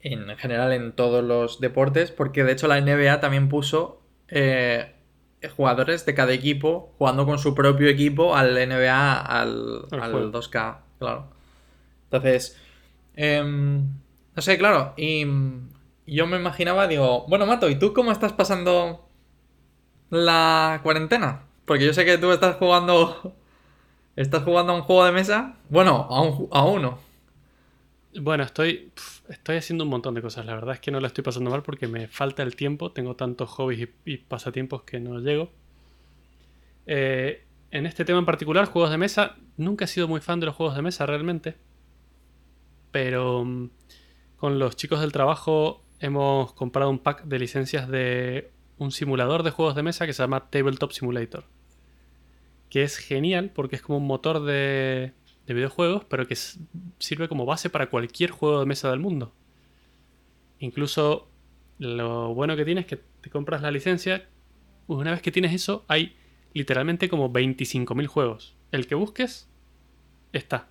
en 0.00 0.36
general 0.36 0.72
en 0.72 0.90
todos 0.90 1.22
los 1.22 1.60
deportes, 1.60 2.10
porque 2.10 2.42
de 2.42 2.50
hecho 2.50 2.66
la 2.66 2.80
NBA 2.80 3.20
también 3.20 3.48
puso 3.48 4.02
eh, 4.26 4.92
jugadores 5.54 6.04
de 6.04 6.14
cada 6.14 6.32
equipo 6.32 6.94
jugando 6.98 7.26
con 7.26 7.38
su 7.38 7.54
propio 7.54 7.86
equipo 7.88 8.34
al 8.34 8.54
NBA, 8.54 9.20
al, 9.20 9.86
Al 9.92 10.00
al 10.00 10.10
juego. 10.10 10.32
2K, 10.32 10.78
claro. 10.98 11.30
Entonces, 12.10 12.60
em, 13.16 13.88
no 14.34 14.42
sé, 14.42 14.58
claro, 14.58 14.94
y 14.96 15.24
yo 16.06 16.26
me 16.26 16.36
imaginaba, 16.36 16.86
digo, 16.88 17.26
bueno, 17.28 17.46
Mato, 17.46 17.68
¿y 17.68 17.78
tú 17.78 17.92
cómo 17.92 18.12
estás 18.12 18.32
pasando 18.32 19.08
la 20.10 20.80
cuarentena? 20.82 21.44
Porque 21.64 21.86
yo 21.86 21.94
sé 21.94 22.04
que 22.04 22.18
tú 22.18 22.32
estás 22.32 22.56
jugando. 22.56 23.36
¿Estás 24.16 24.42
jugando 24.42 24.72
a 24.72 24.76
un 24.76 24.82
juego 24.82 25.04
de 25.04 25.12
mesa? 25.12 25.54
Bueno, 25.68 26.08
a, 26.10 26.20
un 26.20 26.48
a 26.50 26.64
uno. 26.64 26.98
Bueno, 28.20 28.42
estoy, 28.42 28.92
estoy 29.28 29.56
haciendo 29.56 29.84
un 29.84 29.90
montón 29.90 30.14
de 30.14 30.20
cosas. 30.20 30.44
La 30.44 30.54
verdad 30.54 30.74
es 30.74 30.80
que 30.80 30.90
no 30.90 30.98
la 30.98 31.06
estoy 31.06 31.22
pasando 31.22 31.48
mal 31.48 31.62
porque 31.62 31.86
me 31.86 32.08
falta 32.08 32.42
el 32.42 32.56
tiempo. 32.56 32.90
Tengo 32.90 33.14
tantos 33.14 33.48
hobbies 33.50 33.88
y, 34.04 34.12
y 34.12 34.16
pasatiempos 34.16 34.82
que 34.82 34.98
no 34.98 35.20
llego. 35.20 35.52
Eh, 36.86 37.44
en 37.70 37.86
este 37.86 38.04
tema 38.04 38.18
en 38.18 38.26
particular, 38.26 38.66
juegos 38.66 38.90
de 38.90 38.98
mesa, 38.98 39.36
nunca 39.56 39.84
he 39.84 39.88
sido 39.88 40.08
muy 40.08 40.20
fan 40.20 40.40
de 40.40 40.46
los 40.46 40.56
juegos 40.56 40.74
de 40.74 40.82
mesa 40.82 41.06
realmente. 41.06 41.54
Pero 42.90 43.44
mm, 43.44 43.70
con 44.36 44.58
los 44.58 44.76
chicos 44.76 45.00
del 45.00 45.12
trabajo 45.12 45.84
hemos 45.98 46.52
comprado 46.54 46.90
un 46.90 46.98
pack 46.98 47.24
de 47.24 47.38
licencias 47.38 47.88
de 47.88 48.50
un 48.78 48.90
simulador 48.90 49.42
de 49.42 49.50
juegos 49.50 49.74
de 49.74 49.82
mesa 49.82 50.06
que 50.06 50.12
se 50.12 50.22
llama 50.22 50.50
Tabletop 50.50 50.92
Simulator. 50.92 51.44
Que 52.68 52.82
es 52.82 52.96
genial 52.96 53.50
porque 53.54 53.76
es 53.76 53.82
como 53.82 53.98
un 53.98 54.06
motor 54.06 54.44
de, 54.44 55.12
de 55.46 55.54
videojuegos, 55.54 56.04
pero 56.04 56.26
que 56.26 56.36
sirve 56.98 57.28
como 57.28 57.44
base 57.44 57.70
para 57.70 57.90
cualquier 57.90 58.30
juego 58.30 58.60
de 58.60 58.66
mesa 58.66 58.90
del 58.90 59.00
mundo. 59.00 59.34
Incluso 60.58 61.28
lo 61.78 62.34
bueno 62.34 62.56
que 62.56 62.64
tiene 62.64 62.82
es 62.82 62.86
que 62.86 62.96
te 62.96 63.30
compras 63.30 63.62
la 63.62 63.70
licencia. 63.70 64.28
Una 64.86 65.10
vez 65.10 65.22
que 65.22 65.32
tienes 65.32 65.52
eso, 65.52 65.84
hay 65.88 66.16
literalmente 66.52 67.08
como 67.08 67.32
25.000 67.32 68.06
juegos. 68.06 68.56
El 68.70 68.86
que 68.86 68.94
busques, 68.94 69.48
está. 70.32 70.68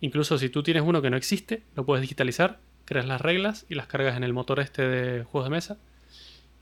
Incluso 0.00 0.38
si 0.38 0.48
tú 0.48 0.62
tienes 0.62 0.82
uno 0.84 1.02
que 1.02 1.10
no 1.10 1.16
existe, 1.16 1.62
lo 1.74 1.84
puedes 1.84 2.02
digitalizar, 2.02 2.58
creas 2.84 3.06
las 3.06 3.20
reglas 3.20 3.66
y 3.68 3.74
las 3.74 3.86
cargas 3.86 4.16
en 4.16 4.24
el 4.24 4.32
motor 4.32 4.60
este 4.60 4.82
de 4.82 5.24
juegos 5.24 5.50
de 5.50 5.56
mesa 5.56 5.78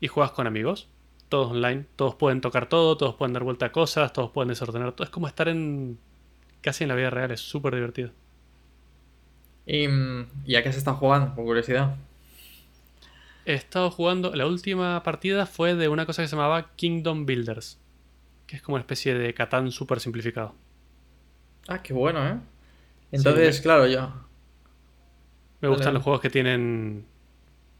y 0.01 0.07
juegas 0.07 0.31
con 0.31 0.47
amigos. 0.47 0.87
Todos 1.29 1.51
online, 1.51 1.85
todos 1.95 2.15
pueden 2.15 2.41
tocar 2.41 2.69
todo, 2.69 2.97
todos 2.97 3.15
pueden 3.15 3.33
dar 3.33 3.43
vuelta 3.43 3.67
a 3.67 3.71
cosas, 3.71 4.13
todos 4.13 4.31
pueden 4.31 4.49
desordenar 4.49 4.93
todo. 4.93 5.03
Es 5.03 5.09
como 5.09 5.27
estar 5.27 5.47
en 5.49 5.97
casi 6.61 6.83
en 6.83 6.89
la 6.89 6.95
vida 6.95 7.09
real, 7.09 7.31
es 7.31 7.41
súper 7.41 7.75
divertido. 7.75 8.11
¿Y, 9.65 9.87
mm, 9.87 10.25
¿y 10.45 10.55
a 10.55 10.63
qué 10.63 10.71
se 10.71 10.79
está 10.79 10.93
jugando? 10.93 11.35
Por 11.35 11.43
curiosidad. 11.43 11.95
He 13.45 13.53
estado 13.53 13.91
jugando, 13.91 14.35
la 14.35 14.45
última 14.45 15.01
partida 15.03 15.45
fue 15.45 15.75
de 15.75 15.87
una 15.87 16.05
cosa 16.05 16.21
que 16.21 16.27
se 16.27 16.35
llamaba 16.35 16.71
Kingdom 16.75 17.25
Builders, 17.25 17.79
que 18.45 18.57
es 18.57 18.61
como 18.61 18.75
una 18.75 18.81
especie 18.81 19.13
de 19.13 19.33
Catán 19.33 19.71
súper 19.71 19.99
simplificado. 19.99 20.55
Ah, 21.67 21.81
qué 21.81 21.93
bueno, 21.93 22.27
¿eh? 22.27 22.37
Entonces, 23.11 23.61
claro, 23.61 23.87
yo. 23.87 24.11
Me 25.61 25.67
gustan 25.69 25.85
vale. 25.87 25.93
los 25.95 26.03
juegos 26.03 26.21
que 26.21 26.29
tienen 26.29 27.05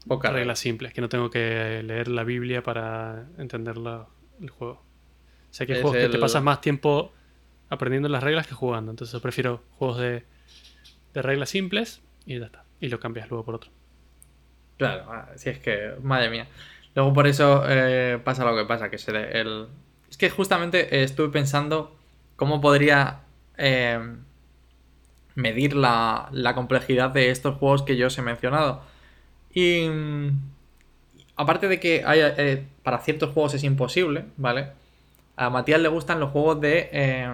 Pocas 0.06 0.32
reglas 0.32 0.58
simples, 0.58 0.92
que 0.94 1.00
no 1.00 1.08
tengo 1.08 1.30
que 1.30 1.82
leer 1.84 2.08
la 2.08 2.24
Biblia 2.24 2.62
para 2.62 3.26
entender 3.38 3.76
la- 3.78 4.06
el 4.40 4.50
juego. 4.50 4.82
Sé 5.50 5.66
que 5.66 5.72
hay 5.74 5.78
Es 5.78 5.82
juegos 5.82 5.98
que 5.98 6.08
te 6.08 6.18
pasas 6.18 6.42
más 6.42 6.60
tiempo 6.60 7.12
aprendiendo 7.70 8.08
las 8.08 8.22
reglas 8.22 8.46
que 8.46 8.54
jugando. 8.54 8.90
Entonces 8.92 9.12
yo 9.12 9.20
prefiero 9.22 9.62
juegos 9.78 9.98
de, 9.98 10.24
de 11.14 11.22
reglas 11.22 11.50
simples 11.50 12.02
y 12.26 12.38
ya 12.38 12.46
está. 12.46 12.64
Y 12.80 12.88
lo 12.88 13.00
cambias 13.00 13.30
luego 13.30 13.44
por 13.44 13.54
otro. 13.56 13.70
Claro, 14.76 15.04
ah, 15.10 15.28
si 15.36 15.50
es 15.50 15.58
que, 15.58 15.94
madre 16.02 16.30
mía. 16.30 16.46
Luego 16.94 17.12
por 17.12 17.26
eso 17.26 17.64
eh, 17.68 18.20
pasa 18.24 18.44
lo 18.44 18.56
que 18.56 18.64
pasa, 18.64 18.90
que 18.90 18.98
se 18.98 19.12
le- 19.12 19.40
el... 19.40 19.66
Es 20.10 20.16
que 20.16 20.30
justamente 20.30 20.96
eh, 20.96 21.02
estuve 21.02 21.28
pensando 21.30 21.96
cómo 22.36 22.60
podría 22.60 23.20
eh, 23.56 23.98
medir 25.38 25.74
la, 25.76 26.28
la 26.32 26.54
complejidad 26.54 27.10
de 27.10 27.30
estos 27.30 27.56
juegos 27.58 27.82
que 27.84 27.96
yo 27.96 28.08
os 28.08 28.18
he 28.18 28.22
mencionado. 28.22 28.82
Y 29.54 29.88
mm, 29.88 30.30
aparte 31.36 31.68
de 31.68 31.80
que 31.80 32.02
hay, 32.06 32.20
eh, 32.22 32.66
para 32.82 32.98
ciertos 32.98 33.32
juegos 33.32 33.54
es 33.54 33.64
imposible, 33.64 34.26
¿vale? 34.36 34.70
A 35.36 35.50
Matías 35.50 35.80
le 35.80 35.88
gustan 35.88 36.20
los 36.20 36.30
juegos 36.30 36.60
de... 36.60 36.88
eh, 36.92 37.28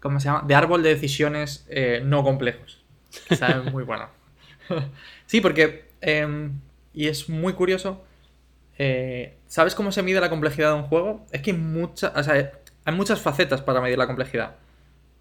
¿Cómo 0.00 0.20
se 0.20 0.26
llama? 0.26 0.44
De 0.46 0.54
árbol 0.54 0.82
de 0.82 0.90
decisiones 0.90 1.66
eh, 1.68 2.00
no 2.04 2.22
complejos. 2.22 2.82
Que 3.26 3.34
saben 3.34 3.72
muy 3.72 3.84
bueno. 3.84 4.08
sí, 5.26 5.40
porque... 5.40 5.90
eh, 6.00 6.50
y 6.94 7.08
es 7.08 7.28
muy 7.28 7.52
curioso. 7.54 8.04
¿Sabes 9.46 9.74
cómo 9.74 9.92
se 9.92 10.02
mide 10.02 10.20
la 10.20 10.30
complejidad 10.30 10.70
de 10.74 10.80
un 10.80 10.84
juego? 10.84 11.26
Es 11.32 11.42
que 11.42 11.50
hay, 11.52 11.56
mucha- 11.56 12.12
hay 12.84 12.94
muchas 12.94 13.20
facetas 13.20 13.62
para 13.62 13.80
medir 13.80 13.98
la 13.98 14.06
complejidad. 14.06 14.56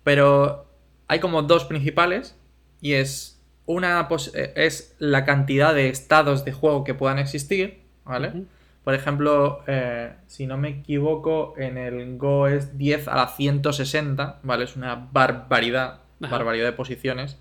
Pero 0.04 0.67
hay 1.08 1.20
como 1.20 1.44
dos 1.44 1.66
principales. 1.66 2.36
Y 2.82 2.94
es. 2.94 3.36
Una 3.66 4.08
eh, 4.34 4.54
es 4.56 4.96
la 4.98 5.26
cantidad 5.26 5.76
de 5.76 5.90
estados 5.90 6.46
de 6.46 6.54
juego 6.54 6.86
que 6.86 6.94
puedan 6.94 7.20
existir. 7.20 7.82
¿Vale? 8.06 8.46
Por 8.88 8.94
ejemplo, 8.94 9.64
eh, 9.68 10.14
si 10.28 10.48
no 10.48 10.58
me 10.58 10.70
equivoco, 10.70 11.56
en 11.58 11.78
el 11.78 12.18
Go 12.18 12.48
es 12.48 12.78
10 12.78 13.10
a 13.10 13.18
la 13.18 13.28
160, 13.28 14.40
¿vale? 14.44 14.64
Es 14.64 14.78
una 14.78 15.10
barbaridad, 15.12 16.00
Ajá. 16.22 16.38
barbaridad 16.38 16.64
de 16.64 16.72
posiciones. 16.72 17.38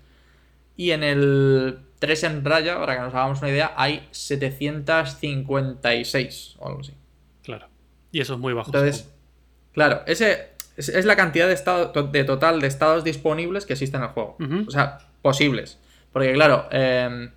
Y 0.75 0.91
en 0.91 1.03
el 1.03 1.79
3 1.99 2.23
en 2.25 2.43
raya, 2.43 2.77
para 2.77 2.95
que 2.95 3.01
nos 3.01 3.13
hagamos 3.13 3.39
una 3.39 3.49
idea, 3.49 3.71
hay 3.77 4.05
756 4.11 6.55
o 6.59 6.67
algo 6.67 6.81
así. 6.81 6.93
Claro. 7.43 7.69
Y 8.11 8.19
eso 8.19 8.33
es 8.33 8.39
muy 8.39 8.51
bajo. 8.51 8.67
Entonces, 8.67 9.09
claro, 9.71 10.01
ese 10.05 10.49
es, 10.77 10.89
es 10.89 11.05
la 11.05 11.15
cantidad 11.15 11.47
de, 11.47 11.53
estado, 11.53 11.91
de 12.03 12.23
total 12.23 12.61
de 12.61 12.67
estados 12.67 13.03
disponibles 13.03 13.65
que 13.65 13.73
existen 13.73 14.01
en 14.01 14.07
el 14.07 14.13
juego. 14.13 14.37
O 14.67 14.71
sea, 14.71 14.99
posibles. 15.21 15.79
Porque 16.13 16.31
claro, 16.33 16.67
eh, 16.71 17.29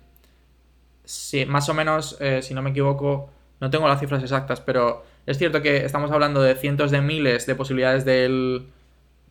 si, 1.03 1.45
más 1.45 1.67
o 1.67 1.73
menos, 1.73 2.17
eh, 2.21 2.41
si 2.41 2.53
no 2.53 2.61
me 2.61 2.69
equivoco, 2.69 3.29
no 3.59 3.69
tengo 3.69 3.87
las 3.87 3.99
cifras 3.99 4.21
exactas, 4.21 4.61
pero 4.61 5.03
es 5.25 5.37
cierto 5.37 5.61
que 5.61 5.85
estamos 5.85 6.11
hablando 6.11 6.41
de 6.41 6.55
cientos 6.55 6.91
de 6.91 7.01
miles 7.01 7.45
de 7.45 7.55
posibilidades 7.55 8.05
del, 8.05 8.67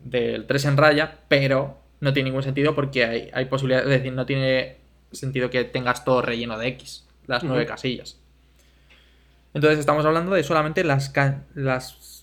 del 0.05 0.47
3 0.47 0.65
en 0.67 0.77
raya, 0.77 1.19
pero 1.29 1.79
no 2.01 2.13
tiene 2.13 2.31
ningún 2.31 2.43
sentido 2.43 2.75
porque 2.75 3.05
hay, 3.05 3.31
hay 3.33 3.47
posibilidades, 3.47 3.87
es 3.87 3.99
decir, 3.99 4.13
no 4.13 4.27
tiene 4.27 4.77
sentido 5.13 5.51
que 5.51 5.65
tengas 5.65 6.05
todo 6.05 6.23
relleno 6.23 6.59
de 6.59 6.69
X, 6.69 7.07
las 7.27 7.45
nueve 7.45 7.67
casillas. 7.67 8.19
Entonces 9.55 9.81
estamos 9.81 10.05
hablando 10.05 10.33
de 10.33 10.45
solamente 10.45 10.85
las, 10.85 11.13
las 11.55 12.20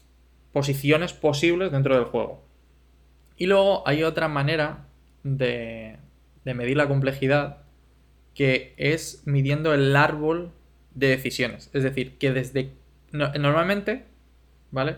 posiciones 0.51 1.13
posibles 1.13 1.71
dentro 1.71 1.95
del 1.95 2.05
juego. 2.05 2.43
Y 3.37 3.45
luego 3.45 3.87
hay 3.87 4.03
otra 4.03 4.27
manera 4.27 4.87
de, 5.23 5.97
de 6.45 6.53
medir 6.53 6.77
la 6.77 6.87
complejidad 6.87 7.59
que 8.33 8.73
es 8.77 9.23
midiendo 9.25 9.73
el 9.73 9.95
árbol 9.95 10.51
de 10.93 11.07
decisiones. 11.07 11.69
Es 11.73 11.83
decir, 11.83 12.17
que 12.17 12.31
desde... 12.31 12.71
no- 13.11 13.31
normalmente, 13.33 14.05
¿vale? 14.71 14.97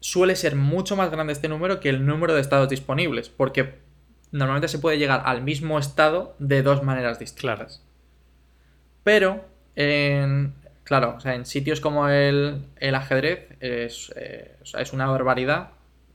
Suele 0.00 0.34
ser 0.36 0.56
mucho 0.56 0.96
más 0.96 1.10
grande 1.10 1.32
este 1.32 1.48
número 1.48 1.80
que 1.80 1.88
el 1.88 2.04
número 2.06 2.34
de 2.34 2.40
estados 2.40 2.68
disponibles, 2.68 3.28
porque 3.28 3.74
normalmente 4.32 4.68
se 4.68 4.78
puede 4.78 4.98
llegar 4.98 5.22
al 5.24 5.42
mismo 5.42 5.78
estado 5.78 6.34
de 6.38 6.62
dos 6.62 6.82
maneras 6.82 7.18
distintas. 7.18 7.84
Pero, 9.04 9.44
en, 9.76 10.54
claro, 10.84 11.14
o 11.16 11.20
sea, 11.20 11.34
en 11.34 11.46
sitios 11.46 11.80
como 11.80 12.08
el, 12.08 12.66
el 12.76 12.94
ajedrez 12.94 13.48
es, 13.60 14.12
eh, 14.16 14.56
es 14.78 14.92
una 14.92 15.06
barbaridad. 15.06 15.70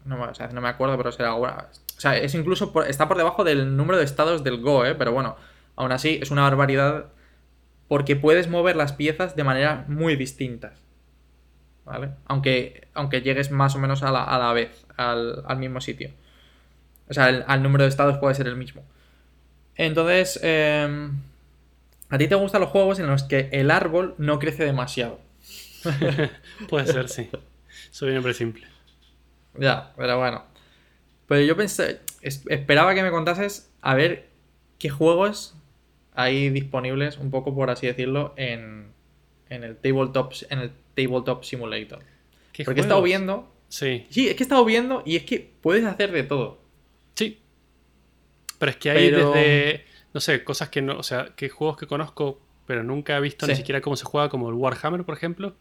No, 0.05 0.21
o 0.21 0.33
sea, 0.33 0.47
no 0.47 0.61
me 0.61 0.69
acuerdo, 0.69 0.97
pero 0.97 1.11
será. 1.11 1.35
O 1.35 1.47
sea, 1.97 2.17
es 2.17 2.33
incluso 2.33 2.71
está 2.83 3.07
por 3.07 3.17
debajo 3.17 3.43
del 3.43 3.75
número 3.75 3.97
de 3.97 4.05
estados 4.05 4.43
del 4.43 4.61
Go, 4.61 4.85
¿eh? 4.85 4.95
Pero 4.95 5.11
bueno, 5.11 5.35
aún 5.75 5.91
así 5.91 6.19
es 6.21 6.31
una 6.31 6.43
barbaridad 6.43 7.07
porque 7.87 8.15
puedes 8.15 8.47
mover 8.49 8.75
las 8.75 8.93
piezas 8.93 9.35
de 9.35 9.43
manera 9.43 9.85
muy 9.87 10.15
distintas. 10.15 10.79
¿Vale? 11.85 12.11
Aunque, 12.25 12.87
aunque 12.93 13.21
llegues 13.21 13.49
más 13.49 13.75
o 13.75 13.79
menos 13.79 14.03
a 14.03 14.11
la, 14.11 14.23
a 14.23 14.37
la 14.37 14.51
vez, 14.53 14.85
al, 14.97 15.43
al 15.47 15.57
mismo 15.57 15.79
sitio. 15.79 16.11
O 17.09 17.13
sea, 17.13 17.29
el, 17.29 17.45
al 17.47 17.63
número 17.63 17.83
de 17.83 17.89
estados 17.89 18.17
puede 18.17 18.35
ser 18.35 18.47
el 18.47 18.57
mismo. 18.57 18.83
Entonces, 19.75 20.39
eh, 20.43 21.09
a 22.09 22.17
ti 22.17 22.27
te 22.27 22.35
gustan 22.35 22.61
los 22.61 22.69
juegos 22.69 22.99
en 22.99 23.07
los 23.07 23.23
que 23.23 23.49
el 23.51 23.71
árbol 23.71 24.15
no 24.17 24.39
crece 24.39 24.63
demasiado. 24.65 25.19
Puede 26.69 26.87
ser, 26.87 27.09
sí. 27.09 27.29
Soy 27.91 28.11
un 28.11 28.17
hombre 28.17 28.33
simple. 28.33 28.65
Ya, 29.57 29.93
pero 29.97 30.17
bueno. 30.17 30.43
Pero 31.27 31.41
yo 31.41 31.55
pensé, 31.57 31.99
es- 32.21 32.43
esperaba 32.49 32.93
que 32.95 33.03
me 33.03 33.11
contases 33.11 33.71
a 33.81 33.95
ver 33.95 34.27
qué 34.79 34.89
juegos 34.89 35.55
hay 36.13 36.49
disponibles, 36.49 37.17
un 37.17 37.29
poco 37.31 37.53
por 37.53 37.69
así 37.69 37.85
decirlo, 37.87 38.33
en, 38.37 38.87
en 39.49 39.63
el 39.63 39.75
Tabletop, 39.77 40.33
en 40.49 40.59
el 40.59 40.71
Tabletop 40.95 41.43
Simulator. 41.43 41.99
¿Qué 42.53 42.63
Porque 42.63 42.79
he 42.81 42.83
estado 42.83 43.01
viendo. 43.03 43.51
Sí, 43.69 44.07
Sí, 44.09 44.27
es 44.29 44.35
que 44.35 44.43
he 44.43 44.45
estado 44.45 44.63
viendo 44.65 45.03
y 45.05 45.15
es 45.17 45.23
que 45.23 45.51
puedes 45.61 45.83
hacer 45.85 46.11
de 46.11 46.23
todo. 46.23 46.59
sí. 47.15 47.39
Pero 48.59 48.71
es 48.71 48.77
que 48.77 48.89
hay 48.89 49.09
Pero- 49.11 49.31
desde, 49.33 49.85
no 50.13 50.19
sé, 50.19 50.43
cosas 50.43 50.69
que 50.69 50.81
no, 50.81 50.97
o 50.97 51.03
sea, 51.03 51.33
que 51.35 51.49
juegos 51.49 51.77
que 51.77 51.87
conozco, 51.87 52.39
pero 52.65 52.83
nunca 52.83 53.17
he 53.17 53.21
visto 53.21 53.45
ni 53.47 53.55
siquiera 53.55 53.81
cómo 53.81 53.95
se 53.95 54.05
juega, 54.05 54.29
como 54.29 54.49
el 54.49 54.55
Warhammer, 54.55 55.03
por 55.03 55.15
ejemplo, 55.15 55.55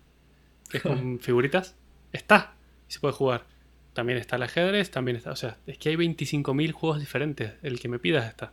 que 0.70 0.78
es 0.78 0.82
con 0.82 1.18
figuritas. 1.20 1.76
Está, 2.12 2.54
y 2.88 2.92
se 2.92 3.00
puede 3.00 3.14
jugar. 3.14 3.44
También 3.92 4.18
está 4.18 4.36
el 4.36 4.42
ajedrez, 4.42 4.90
también 4.90 5.16
está, 5.16 5.30
o 5.32 5.36
sea, 5.36 5.56
es 5.66 5.78
que 5.78 5.88
hay 5.90 5.96
25.000 5.96 6.72
juegos 6.72 7.00
diferentes. 7.00 7.54
El 7.62 7.78
que 7.80 7.88
me 7.88 7.98
pidas 7.98 8.26
está. 8.28 8.52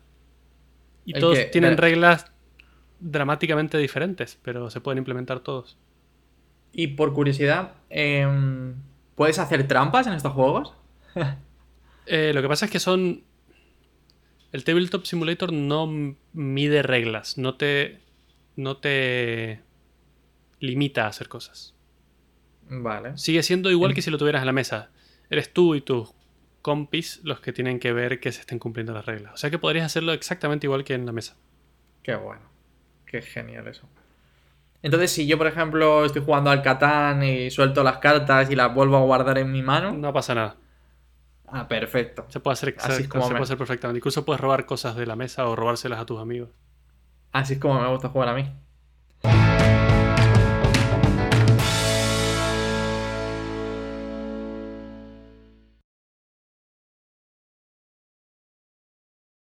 Y 1.05 1.13
El 1.15 1.19
todos 1.21 1.37
que- 1.37 1.45
tienen 1.45 1.71
pero- 1.71 1.81
reglas 1.81 2.31
dramáticamente 2.99 3.77
diferentes, 3.77 4.39
pero 4.41 4.69
se 4.69 4.79
pueden 4.81 4.99
implementar 4.99 5.41
todos. 5.41 5.77
Y 6.71 6.87
por 6.87 7.13
curiosidad, 7.13 7.73
em, 7.89 8.75
¿puedes 9.15 9.37
hacer 9.39 9.67
trampas 9.67 10.07
en 10.07 10.13
estos 10.13 10.33
juegos? 10.33 10.73
Eh, 12.05 12.31
lo 12.33 12.41
que 12.41 12.49
pasa 12.49 12.65
es 12.65 12.71
que 12.71 12.81
son. 12.81 13.23
El 14.53 14.63
Tabletop 14.63 15.03
Simulator 15.05 15.51
no 15.51 16.15
mide 16.31 16.83
reglas, 16.83 17.37
no 17.37 17.55
te. 17.55 17.99
no 18.55 18.77
te 18.77 19.59
limita 20.59 21.05
a 21.05 21.07
hacer 21.07 21.27
cosas. 21.27 21.75
Vale. 22.69 23.17
Sigue 23.17 23.43
siendo 23.43 23.69
igual 23.71 23.93
que 23.93 24.01
si 24.01 24.11
lo 24.11 24.17
tuvieras 24.17 24.43
en 24.43 24.45
la 24.45 24.53
mesa. 24.53 24.91
Eres 25.29 25.51
tú 25.51 25.75
y 25.75 25.81
tus 25.81 26.13
compis 26.61 27.19
los 27.23 27.41
que 27.41 27.51
tienen 27.51 27.79
que 27.79 27.91
ver 27.93 28.19
que 28.19 28.31
se 28.31 28.41
estén 28.41 28.59
cumpliendo 28.59 28.93
las 28.93 29.05
reglas. 29.05 29.33
O 29.33 29.37
sea 29.37 29.49
que 29.49 29.57
podrías 29.57 29.87
hacerlo 29.87 30.13
exactamente 30.13 30.67
igual 30.67 30.83
que 30.83 30.93
en 30.93 31.05
la 31.05 31.11
mesa. 31.11 31.35
Qué 32.03 32.15
bueno. 32.15 32.43
Qué 33.07 33.21
genial 33.21 33.67
eso. 33.67 33.89
Entonces, 34.83 35.11
si 35.11 35.25
yo, 35.25 35.37
por 35.37 35.47
ejemplo, 35.47 36.05
estoy 36.05 36.21
jugando 36.23 36.51
al 36.51 36.61
Catán 36.61 37.23
y 37.23 37.49
suelto 37.49 37.83
las 37.83 37.97
cartas 37.97 38.51
y 38.51 38.55
las 38.55 38.73
vuelvo 38.73 38.97
a 38.97 39.01
guardar 39.01 39.39
en 39.39 39.51
mi 39.51 39.63
mano. 39.63 39.93
No 39.93 40.13
pasa 40.13 40.35
nada. 40.35 40.57
Ah, 41.55 41.67
perfecto. 41.67 42.25
Se 42.29 42.39
puede 42.39 42.53
hacer, 42.53 42.75
Así 42.79 43.03
es 43.03 43.07
como 43.07 43.25
se 43.25 43.29
me- 43.29 43.35
puede 43.37 43.43
hacer 43.43 43.57
perfectamente. 43.57 43.99
Incluso 43.99 44.25
puedes 44.25 44.41
robar 44.41 44.65
cosas 44.65 44.95
de 44.95 45.05
la 45.05 45.15
mesa 45.15 45.47
o 45.47 45.55
robárselas 45.55 45.99
a 45.99 46.05
tus 46.05 46.19
amigos. 46.19 46.49
Así 47.31 47.53
es 47.53 47.59
como 47.59 47.79
me 47.79 47.87
gusta 47.89 48.09
jugar 48.09 48.29
a 48.29 48.33
mí. 48.33 48.51